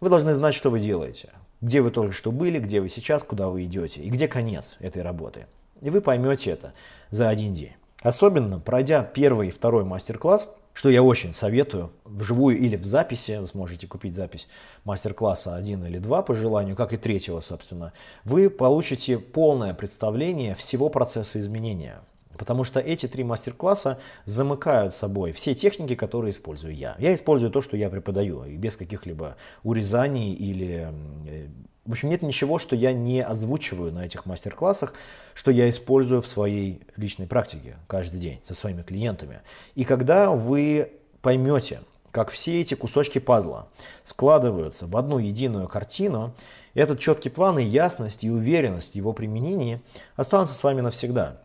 Вы 0.00 0.08
должны 0.08 0.32
знать, 0.32 0.54
что 0.54 0.70
вы 0.70 0.80
делаете. 0.80 1.32
Где 1.60 1.82
вы 1.82 1.90
только 1.90 2.14
что 2.14 2.32
были, 2.32 2.58
где 2.58 2.80
вы 2.80 2.88
сейчас, 2.88 3.22
куда 3.22 3.50
вы 3.50 3.64
идете 3.64 4.00
и 4.00 4.08
где 4.08 4.26
конец 4.26 4.78
этой 4.80 5.02
работы. 5.02 5.46
И 5.82 5.90
вы 5.90 6.00
поймете 6.00 6.50
это 6.50 6.72
за 7.10 7.28
один 7.28 7.52
день. 7.52 7.74
Особенно 8.00 8.58
пройдя 8.58 9.02
первый 9.02 9.48
и 9.48 9.50
второй 9.50 9.84
мастер-класс– 9.84 10.48
что 10.74 10.90
я 10.90 11.02
очень 11.02 11.32
советую, 11.32 11.92
вживую 12.04 12.58
или 12.58 12.76
в 12.76 12.84
записи, 12.84 13.38
вы 13.40 13.46
сможете 13.46 13.86
купить 13.86 14.14
запись 14.14 14.48
мастер-класса 14.84 15.56
один 15.56 15.84
или 15.86 15.98
два 15.98 16.20
по 16.22 16.34
желанию, 16.34 16.76
как 16.76 16.92
и 16.92 16.96
третьего, 16.96 17.40
собственно, 17.40 17.92
вы 18.24 18.50
получите 18.50 19.18
полное 19.18 19.72
представление 19.72 20.54
всего 20.54 20.90
процесса 20.90 21.38
изменения. 21.38 22.00
Потому 22.36 22.64
что 22.64 22.80
эти 22.80 23.06
три 23.06 23.22
мастер-класса 23.22 23.98
замыкают 24.24 24.94
собой 24.94 25.30
все 25.30 25.54
техники, 25.54 25.94
которые 25.94 26.32
использую 26.32 26.74
я. 26.74 26.96
Я 26.98 27.14
использую 27.14 27.52
то, 27.52 27.62
что 27.62 27.76
я 27.76 27.88
преподаю, 27.88 28.44
и 28.44 28.56
без 28.56 28.76
каких-либо 28.76 29.36
урезаний 29.62 30.34
или 30.34 30.92
э, 31.26 31.48
в 31.86 31.92
общем, 31.92 32.08
нет 32.08 32.22
ничего, 32.22 32.58
что 32.58 32.74
я 32.76 32.92
не 32.92 33.22
озвучиваю 33.22 33.92
на 33.92 34.06
этих 34.06 34.24
мастер-классах, 34.24 34.94
что 35.34 35.50
я 35.50 35.68
использую 35.68 36.22
в 36.22 36.26
своей 36.26 36.80
личной 36.96 37.26
практике 37.26 37.76
каждый 37.86 38.18
день 38.18 38.40
со 38.42 38.54
своими 38.54 38.82
клиентами. 38.82 39.42
И 39.74 39.84
когда 39.84 40.30
вы 40.30 40.92
поймете, 41.20 41.80
как 42.10 42.30
все 42.30 42.60
эти 42.60 42.74
кусочки 42.74 43.18
пазла 43.18 43.68
складываются 44.02 44.86
в 44.86 44.96
одну 44.96 45.18
единую 45.18 45.68
картину, 45.68 46.32
этот 46.72 47.00
четкий 47.00 47.28
план 47.28 47.58
и 47.58 47.64
ясность 47.64 48.24
и 48.24 48.30
уверенность 48.30 48.92
в 48.92 48.94
его 48.94 49.12
применении 49.12 49.80
останутся 50.16 50.54
с 50.54 50.62
вами 50.62 50.80
навсегда. 50.80 51.40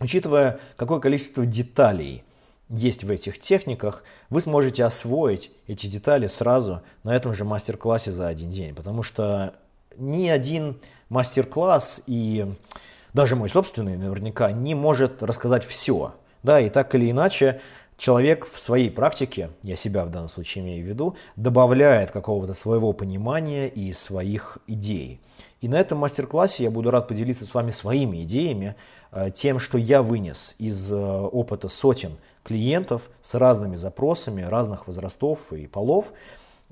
Учитывая, 0.00 0.58
какое 0.76 1.00
количество 1.00 1.44
деталей 1.44 2.24
есть 2.68 3.04
в 3.04 3.10
этих 3.10 3.38
техниках, 3.38 4.04
вы 4.30 4.40
сможете 4.40 4.84
освоить 4.84 5.50
эти 5.66 5.86
детали 5.86 6.26
сразу 6.26 6.82
на 7.02 7.14
этом 7.14 7.34
же 7.34 7.44
мастер-классе 7.44 8.12
за 8.12 8.28
один 8.28 8.50
день, 8.50 8.74
потому 8.74 9.02
что 9.02 9.54
ни 9.98 10.28
один 10.28 10.78
мастер-класс 11.08 12.02
и 12.06 12.46
даже 13.12 13.36
мой 13.36 13.48
собственный 13.48 13.96
наверняка 13.96 14.52
не 14.52 14.74
может 14.74 15.22
рассказать 15.22 15.64
все. 15.64 16.14
Да, 16.42 16.60
и 16.60 16.68
так 16.68 16.94
или 16.94 17.10
иначе, 17.10 17.60
человек 17.96 18.46
в 18.46 18.60
своей 18.60 18.90
практике, 18.90 19.50
я 19.62 19.74
себя 19.76 20.04
в 20.04 20.10
данном 20.10 20.28
случае 20.28 20.64
имею 20.64 20.84
в 20.84 20.88
виду, 20.88 21.16
добавляет 21.34 22.10
какого-то 22.10 22.52
своего 22.52 22.92
понимания 22.92 23.68
и 23.68 23.92
своих 23.92 24.58
идей. 24.66 25.20
И 25.60 25.68
на 25.68 25.76
этом 25.76 25.98
мастер-классе 25.98 26.64
я 26.64 26.70
буду 26.70 26.90
рад 26.90 27.08
поделиться 27.08 27.46
с 27.46 27.54
вами 27.54 27.70
своими 27.70 28.22
идеями, 28.22 28.76
э, 29.12 29.30
тем, 29.34 29.58
что 29.58 29.78
я 29.78 30.02
вынес 30.02 30.54
из 30.58 30.92
э, 30.92 30.96
опыта 30.96 31.68
сотен 31.68 32.12
клиентов 32.44 33.10
с 33.22 33.34
разными 33.34 33.76
запросами 33.76 34.42
разных 34.42 34.86
возрастов 34.86 35.52
и 35.52 35.66
полов, 35.66 36.12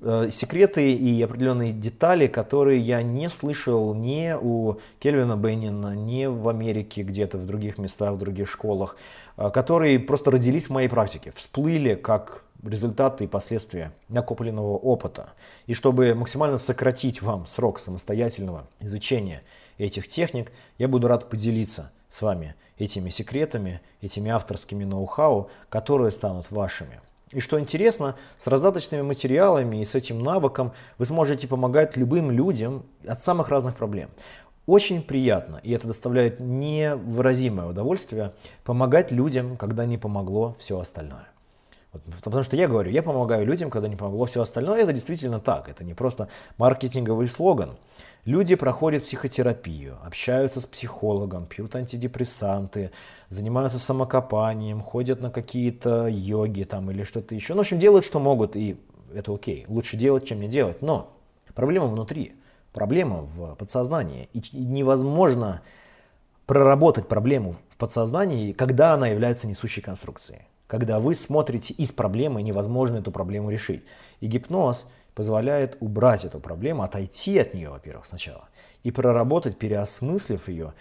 секреты 0.01 0.93
и 0.93 1.21
определенные 1.21 1.71
детали, 1.71 2.27
которые 2.27 2.79
я 2.81 3.01
не 3.01 3.29
слышал 3.29 3.93
ни 3.93 4.35
у 4.39 4.77
Кельвина 4.99 5.37
Беннина, 5.37 5.95
ни 5.95 6.25
в 6.25 6.49
Америке, 6.49 7.03
где-то 7.03 7.37
в 7.37 7.45
других 7.45 7.77
местах, 7.77 8.13
в 8.13 8.17
других 8.17 8.49
школах, 8.49 8.97
э, 9.37 9.49
которые 9.51 9.99
просто 9.99 10.31
родились 10.31 10.67
в 10.67 10.71
моей 10.71 10.89
практике, 10.89 11.31
всплыли 11.35 11.95
как 11.95 12.43
результаты 12.61 13.23
и 13.23 13.27
последствия 13.27 13.93
накопленного 14.09 14.75
опыта. 14.75 15.29
И 15.65 15.73
чтобы 15.73 16.13
максимально 16.13 16.57
сократить 16.57 17.21
вам 17.21 17.45
срок 17.45 17.79
самостоятельного 17.79 18.67
изучения 18.81 19.43
этих 19.77 20.07
техник, 20.07 20.51
я 20.77 20.87
буду 20.87 21.07
рад 21.07 21.29
поделиться 21.29 21.91
с 22.09 22.21
вами 22.21 22.55
этими 22.77 23.09
секретами, 23.09 23.81
этими 24.01 24.29
авторскими 24.31 24.83
ноу-хау, 24.83 25.49
которые 25.69 26.11
станут 26.11 26.51
вашими. 26.51 26.99
И 27.31 27.39
что 27.39 27.59
интересно, 27.59 28.15
с 28.37 28.47
раздаточными 28.47 29.01
материалами 29.01 29.81
и 29.81 29.85
с 29.85 29.95
этим 29.95 30.21
навыком 30.21 30.73
вы 30.97 31.05
сможете 31.05 31.47
помогать 31.47 31.97
любым 31.97 32.29
людям 32.31 32.83
от 33.05 33.19
самых 33.19 33.49
разных 33.49 33.75
проблем. 33.75 34.09
Очень 34.67 35.01
приятно, 35.03 35.59
и 35.63 35.71
это 35.71 35.87
доставляет 35.87 36.39
невыразимое 36.39 37.67
удовольствие, 37.67 38.33
помогать 38.63 39.11
людям, 39.11 39.57
когда 39.57 39.85
не 39.85 39.97
помогло 39.97 40.55
все 40.59 40.79
остальное. 40.79 41.27
Вот, 41.93 42.03
потому 42.23 42.43
что 42.43 42.55
я 42.55 42.67
говорю, 42.67 42.91
я 42.91 43.01
помогаю 43.01 43.45
людям, 43.45 43.69
когда 43.69 43.87
не 43.87 43.95
помогло 43.95 44.25
все 44.25 44.41
остальное. 44.41 44.81
Это 44.81 44.91
действительно 44.91 45.39
так. 45.39 45.69
Это 45.69 45.83
не 45.83 45.93
просто 45.93 46.27
маркетинговый 46.57 47.27
слоган. 47.27 47.77
Люди 48.25 48.55
проходят 48.55 49.03
психотерапию, 49.03 49.99
общаются 50.03 50.59
с 50.59 50.65
психологом, 50.65 51.45
пьют 51.45 51.75
антидепрессанты, 51.75 52.89
занимаются 53.29 53.77
самокопанием, 53.77 54.81
ходят 54.81 55.21
на 55.21 55.29
какие-то 55.29 56.07
йоги 56.07 56.63
там 56.63 56.89
или 56.89 57.03
что-то 57.03 57.35
еще. 57.35 57.53
Ну, 57.53 57.59
в 57.59 57.61
общем, 57.61 57.77
делают, 57.77 58.03
что 58.03 58.19
могут, 58.19 58.55
и 58.55 58.77
это 59.13 59.31
окей. 59.31 59.65
Лучше 59.67 59.95
делать, 59.95 60.25
чем 60.25 60.39
не 60.39 60.47
делать. 60.47 60.81
Но 60.81 61.15
проблема 61.53 61.85
внутри, 61.85 62.33
проблема 62.73 63.21
в 63.21 63.53
подсознании. 63.57 64.27
И 64.33 64.41
невозможно 64.57 65.61
проработать 66.47 67.07
проблему 67.07 67.57
в 67.69 67.77
подсознании, 67.77 68.53
когда 68.53 68.95
она 68.95 69.07
является 69.07 69.47
несущей 69.47 69.83
конструкцией. 69.83 70.47
Когда 70.65 70.99
вы 70.99 71.13
смотрите 71.13 71.75
из 71.75 71.91
проблемы, 71.91 72.41
невозможно 72.41 72.97
эту 72.97 73.11
проблему 73.11 73.51
решить. 73.51 73.83
И 74.19 74.25
гипноз– 74.25 74.87
позволяет 75.15 75.77
убрать 75.79 76.25
эту 76.25 76.39
проблему, 76.39 76.83
отойти 76.83 77.39
от 77.39 77.53
нее, 77.53 77.69
во-первых, 77.69 78.05
сначала, 78.05 78.49
и 78.83 78.91
проработать, 78.91 79.57
переосмыслив 79.57 80.47
ее, 80.47 80.73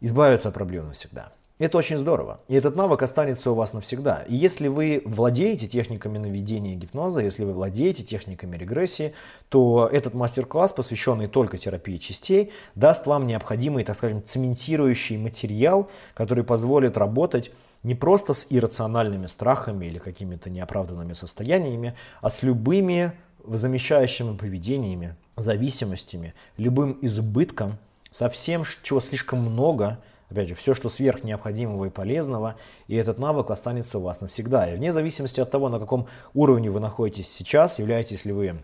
избавиться 0.00 0.48
от 0.48 0.54
проблемы 0.54 0.88
навсегда. 0.88 1.32
Это 1.58 1.78
очень 1.78 1.96
здорово. 1.96 2.40
И 2.48 2.54
этот 2.54 2.76
навык 2.76 3.02
останется 3.02 3.50
у 3.50 3.54
вас 3.54 3.72
навсегда. 3.72 4.24
И 4.28 4.34
если 4.34 4.68
вы 4.68 5.00
владеете 5.06 5.66
техниками 5.66 6.18
наведения 6.18 6.74
гипноза, 6.74 7.22
если 7.22 7.44
вы 7.44 7.54
владеете 7.54 8.02
техниками 8.02 8.58
регрессии, 8.58 9.14
то 9.48 9.88
этот 9.90 10.12
мастер-класс, 10.12 10.74
посвященный 10.74 11.28
только 11.28 11.56
терапии 11.56 11.96
частей, 11.96 12.52
даст 12.74 13.06
вам 13.06 13.26
необходимый, 13.26 13.84
так 13.84 13.96
скажем, 13.96 14.22
цементирующий 14.22 15.16
материал, 15.16 15.88
который 16.12 16.44
позволит 16.44 16.98
работать 16.98 17.50
не 17.82 17.94
просто 17.94 18.34
с 18.34 18.46
иррациональными 18.50 19.26
страхами 19.26 19.86
или 19.86 19.98
какими-то 19.98 20.50
неоправданными 20.50 21.14
состояниями, 21.14 21.94
а 22.20 22.28
с 22.28 22.42
любыми 22.42 23.12
замещающими 23.48 24.36
поведениями, 24.36 25.16
зависимостями, 25.36 26.34
любым 26.56 26.98
избытком, 27.02 27.78
со 28.16 28.30
всем, 28.30 28.62
чего 28.82 29.00
слишком 29.00 29.40
много, 29.40 29.98
опять 30.30 30.48
же, 30.48 30.54
все, 30.54 30.72
что 30.72 30.88
сверх 30.88 31.22
необходимого 31.22 31.84
и 31.84 31.90
полезного, 31.90 32.56
и 32.88 32.96
этот 32.96 33.18
навык 33.18 33.50
останется 33.50 33.98
у 33.98 34.00
вас 34.00 34.22
навсегда. 34.22 34.72
И 34.72 34.76
вне 34.76 34.90
зависимости 34.90 35.38
от 35.38 35.50
того, 35.50 35.68
на 35.68 35.78
каком 35.78 36.06
уровне 36.32 36.70
вы 36.70 36.80
находитесь 36.80 37.30
сейчас, 37.30 37.78
являетесь 37.78 38.24
ли 38.24 38.32
вы 38.32 38.62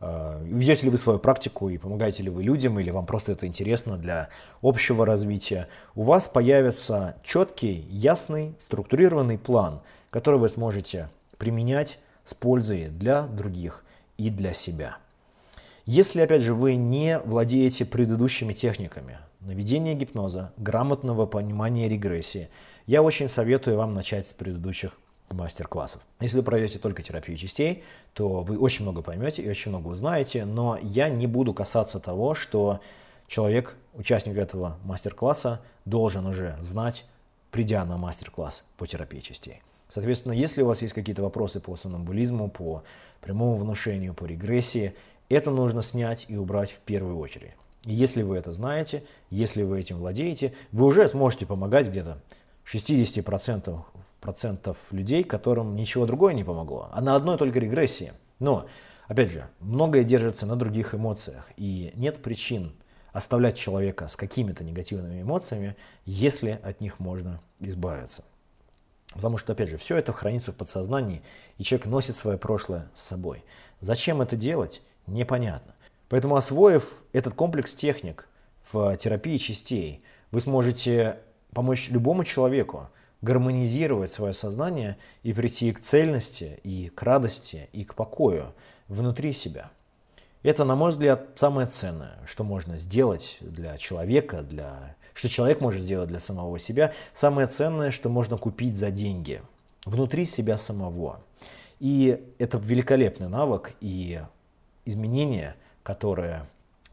э, 0.00 0.42
Ведете 0.44 0.84
ли 0.84 0.90
вы 0.90 0.98
свою 0.98 1.18
практику 1.18 1.68
и 1.68 1.78
помогаете 1.78 2.22
ли 2.22 2.30
вы 2.30 2.44
людям, 2.44 2.78
или 2.78 2.90
вам 2.90 3.06
просто 3.06 3.32
это 3.32 3.46
интересно 3.46 3.98
для 3.98 4.28
общего 4.62 5.04
развития, 5.04 5.66
у 5.96 6.04
вас 6.04 6.28
появится 6.28 7.16
четкий, 7.24 7.86
ясный, 7.90 8.54
структурированный 8.60 9.38
план, 9.38 9.80
который 10.10 10.38
вы 10.38 10.48
сможете 10.48 11.08
применять 11.38 11.98
с 12.24 12.34
пользой 12.34 12.86
для 12.86 13.22
других 13.22 13.84
и 14.18 14.30
для 14.30 14.52
себя. 14.52 14.98
Если, 15.84 16.20
опять 16.20 16.42
же, 16.42 16.54
вы 16.54 16.76
не 16.76 17.18
владеете 17.18 17.84
предыдущими 17.84 18.52
техниками 18.52 19.18
наведения 19.40 19.94
гипноза, 19.94 20.52
грамотного 20.56 21.26
понимания 21.26 21.88
регрессии, 21.88 22.48
я 22.86 23.02
очень 23.02 23.28
советую 23.28 23.76
вам 23.76 23.90
начать 23.90 24.28
с 24.28 24.32
предыдущих 24.32 24.96
мастер-классов. 25.30 26.02
Если 26.20 26.36
вы 26.36 26.42
пройдете 26.42 26.78
только 26.78 27.02
терапию 27.02 27.36
частей, 27.36 27.82
то 28.12 28.42
вы 28.42 28.58
очень 28.58 28.82
много 28.82 29.02
поймете 29.02 29.42
и 29.42 29.48
очень 29.48 29.70
много 29.70 29.88
узнаете, 29.88 30.44
но 30.44 30.78
я 30.82 31.08
не 31.08 31.26
буду 31.26 31.54
касаться 31.54 31.98
того, 32.00 32.34
что 32.34 32.80
человек, 33.26 33.76
участник 33.94 34.36
этого 34.36 34.78
мастер-класса, 34.84 35.60
должен 35.84 36.26
уже 36.26 36.56
знать, 36.60 37.06
придя 37.50 37.84
на 37.84 37.96
мастер-класс 37.96 38.64
по 38.76 38.86
терапии 38.86 39.20
частей. 39.20 39.62
Соответственно, 39.92 40.32
если 40.32 40.62
у 40.62 40.66
вас 40.66 40.80
есть 40.80 40.94
какие-то 40.94 41.22
вопросы 41.22 41.60
по 41.60 41.76
сомнамбулизму, 41.76 42.48
по 42.48 42.82
прямому 43.20 43.56
внушению, 43.56 44.14
по 44.14 44.24
регрессии, 44.24 44.94
это 45.28 45.50
нужно 45.50 45.82
снять 45.82 46.24
и 46.28 46.36
убрать 46.38 46.70
в 46.70 46.80
первую 46.80 47.18
очередь. 47.18 47.50
И 47.84 47.92
если 47.92 48.22
вы 48.22 48.38
это 48.38 48.52
знаете, 48.52 49.04
если 49.28 49.62
вы 49.62 49.78
этим 49.78 49.98
владеете, 49.98 50.54
вы 50.70 50.86
уже 50.86 51.06
сможете 51.08 51.44
помогать 51.44 51.88
где-то 51.88 52.22
60% 52.64 53.80
процентов 54.22 54.78
людей, 54.92 55.24
которым 55.24 55.76
ничего 55.76 56.06
другое 56.06 56.32
не 56.32 56.42
помогло, 56.42 56.88
а 56.90 57.02
на 57.02 57.14
одной 57.14 57.36
только 57.36 57.58
регрессии. 57.58 58.14
Но, 58.38 58.64
опять 59.08 59.30
же, 59.30 59.46
многое 59.60 60.04
держится 60.04 60.46
на 60.46 60.56
других 60.56 60.94
эмоциях, 60.94 61.50
и 61.58 61.92
нет 61.96 62.22
причин 62.22 62.72
оставлять 63.12 63.58
человека 63.58 64.08
с 64.08 64.16
какими-то 64.16 64.64
негативными 64.64 65.20
эмоциями, 65.20 65.76
если 66.06 66.58
от 66.62 66.80
них 66.80 66.98
можно 66.98 67.42
избавиться. 67.60 68.24
Потому 69.14 69.38
что, 69.38 69.52
опять 69.52 69.68
же, 69.68 69.76
все 69.76 69.96
это 69.96 70.12
хранится 70.12 70.52
в 70.52 70.56
подсознании, 70.56 71.22
и 71.58 71.64
человек 71.64 71.86
носит 71.86 72.16
свое 72.16 72.38
прошлое 72.38 72.88
с 72.94 73.02
собой. 73.02 73.44
Зачем 73.80 74.22
это 74.22 74.36
делать, 74.36 74.82
непонятно. 75.06 75.74
Поэтому, 76.08 76.36
освоив 76.36 77.02
этот 77.12 77.34
комплекс 77.34 77.74
техник 77.74 78.28
в 78.72 78.96
терапии 78.96 79.36
частей, 79.36 80.02
вы 80.30 80.40
сможете 80.40 81.18
помочь 81.52 81.88
любому 81.90 82.24
человеку 82.24 82.88
гармонизировать 83.20 84.10
свое 84.10 84.32
сознание 84.32 84.96
и 85.22 85.32
прийти 85.32 85.72
к 85.72 85.80
цельности, 85.80 86.60
и 86.64 86.88
к 86.88 87.02
радости, 87.02 87.68
и 87.72 87.84
к 87.84 87.94
покою 87.94 88.52
внутри 88.88 89.32
себя. 89.32 89.70
Это, 90.42 90.64
на 90.64 90.74
мой 90.74 90.90
взгляд, 90.90 91.28
самое 91.36 91.68
ценное, 91.68 92.18
что 92.26 92.42
можно 92.42 92.76
сделать 92.76 93.38
для 93.40 93.78
человека, 93.78 94.42
для 94.42 94.96
что 95.14 95.28
человек 95.28 95.60
может 95.60 95.82
сделать 95.82 96.08
для 96.08 96.18
самого 96.18 96.58
себя, 96.58 96.92
самое 97.12 97.46
ценное, 97.46 97.90
что 97.90 98.08
можно 98.08 98.36
купить 98.36 98.76
за 98.76 98.90
деньги 98.90 99.42
внутри 99.84 100.24
себя 100.26 100.58
самого. 100.58 101.20
И 101.80 102.22
это 102.38 102.58
великолепный 102.58 103.28
навык 103.28 103.74
и 103.80 104.20
изменения, 104.84 105.56
которые 105.82 106.46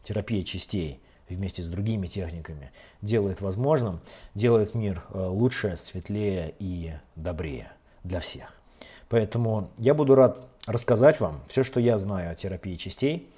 терапия 0.03 0.43
частей 0.43 0.99
вместе 1.29 1.61
с 1.61 1.69
другими 1.69 2.07
техниками 2.07 2.71
делает 3.01 3.41
возможным, 3.41 4.01
делает 4.33 4.73
мир 4.73 5.03
э, 5.13 5.23
лучше, 5.27 5.75
светлее 5.77 6.55
и 6.59 6.93
добрее 7.15 7.71
для 8.03 8.19
всех. 8.19 8.53
Поэтому 9.09 9.69
я 9.77 9.93
буду 9.93 10.15
рад 10.15 10.47
рассказать 10.65 11.19
вам 11.19 11.41
все, 11.47 11.63
что 11.63 11.79
я 11.79 11.97
знаю 11.97 12.31
о 12.31 12.35
терапии 12.35 12.75
частей, 12.75 13.29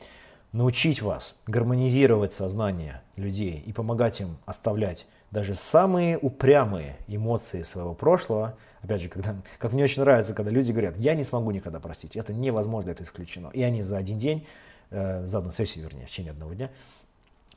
научить 0.52 1.02
вас 1.02 1.36
гармонизировать 1.48 2.34
сознание 2.34 3.02
людей 3.16 3.64
и 3.66 3.72
помогать 3.72 4.22
им 4.22 4.38
оставлять 4.46 5.08
даже 5.32 5.56
самые 5.56 6.18
упрямые 6.18 6.98
эмоции 7.08 7.62
своего 7.62 7.94
прошлого. 7.94 8.58
Опять 8.82 9.02
же, 9.02 9.10
когда, 9.10 9.36
как 9.60 9.72
мне 9.72 9.84
очень 9.84 10.02
нравится, 10.02 10.34
когда 10.34 10.52
люди 10.52 10.72
говорят, 10.72 10.98
я 10.98 11.16
не 11.16 11.24
смогу 11.24 11.52
никогда 11.52 11.80
простить, 11.80 12.18
это 12.18 12.34
невозможно, 12.34 12.90
это 12.90 13.04
исключено. 13.04 13.50
И 13.54 13.62
они 13.62 13.82
за 13.82 13.98
один 13.98 14.18
день, 14.18 14.46
э, 14.90 15.26
за 15.26 15.38
одну 15.38 15.52
сессию, 15.52 15.86
вернее, 15.86 16.06
в 16.06 16.10
течение 16.10 16.32
одного 16.32 16.54
дня, 16.54 16.70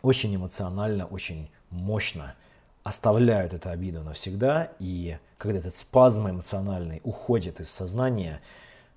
очень 0.02 0.34
эмоционально, 0.36 1.06
очень 1.06 1.50
мощно 1.70 2.34
оставляют 2.84 3.54
эту 3.54 3.70
обиду 3.70 4.02
навсегда, 4.02 4.70
и 4.78 5.18
когда 5.38 5.58
этот 5.58 5.74
спазм 5.74 6.28
эмоциональный 6.28 7.00
уходит 7.02 7.58
из 7.58 7.70
сознания, 7.70 8.40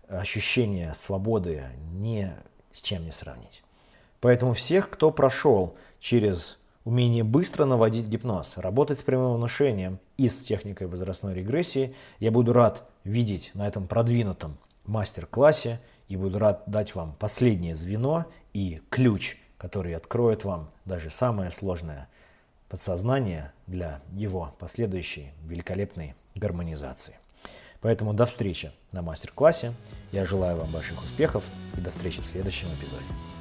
ощущение 0.09 0.93
свободы 0.93 1.63
ни 1.93 2.31
с 2.71 2.81
чем 2.81 3.05
не 3.05 3.11
сравнить. 3.11 3.63
Поэтому 4.21 4.53
всех, 4.53 4.89
кто 4.89 5.11
прошел 5.11 5.75
через 5.99 6.59
умение 6.83 7.23
быстро 7.23 7.65
наводить 7.65 8.07
гипноз, 8.07 8.57
работать 8.57 8.99
с 8.99 9.03
прямым 9.03 9.35
внушением 9.35 9.99
и 10.17 10.27
с 10.29 10.43
техникой 10.43 10.87
возрастной 10.87 11.33
регрессии, 11.33 11.93
я 12.19 12.31
буду 12.31 12.53
рад 12.53 12.87
видеть 13.03 13.51
на 13.53 13.67
этом 13.67 13.87
продвинутом 13.87 14.57
мастер-классе 14.85 15.79
и 16.07 16.15
буду 16.15 16.39
рад 16.39 16.63
дать 16.65 16.95
вам 16.95 17.13
последнее 17.19 17.75
звено 17.75 18.25
и 18.53 18.81
ключ, 18.89 19.37
который 19.57 19.95
откроет 19.95 20.45
вам 20.45 20.69
даже 20.85 21.09
самое 21.09 21.51
сложное 21.51 22.07
подсознание 22.69 23.51
для 23.65 24.01
его 24.11 24.53
последующей 24.59 25.31
великолепной 25.43 26.15
гармонизации. 26.35 27.17
Поэтому 27.81 28.13
до 28.13 28.25
встречи 28.25 28.71
на 28.91 29.01
мастер-классе. 29.01 29.73
Я 30.11 30.25
желаю 30.25 30.57
вам 30.57 30.71
больших 30.71 31.03
успехов 31.03 31.43
и 31.77 31.81
до 31.81 31.91
встречи 31.91 32.21
в 32.21 32.25
следующем 32.25 32.67
эпизоде. 32.69 33.36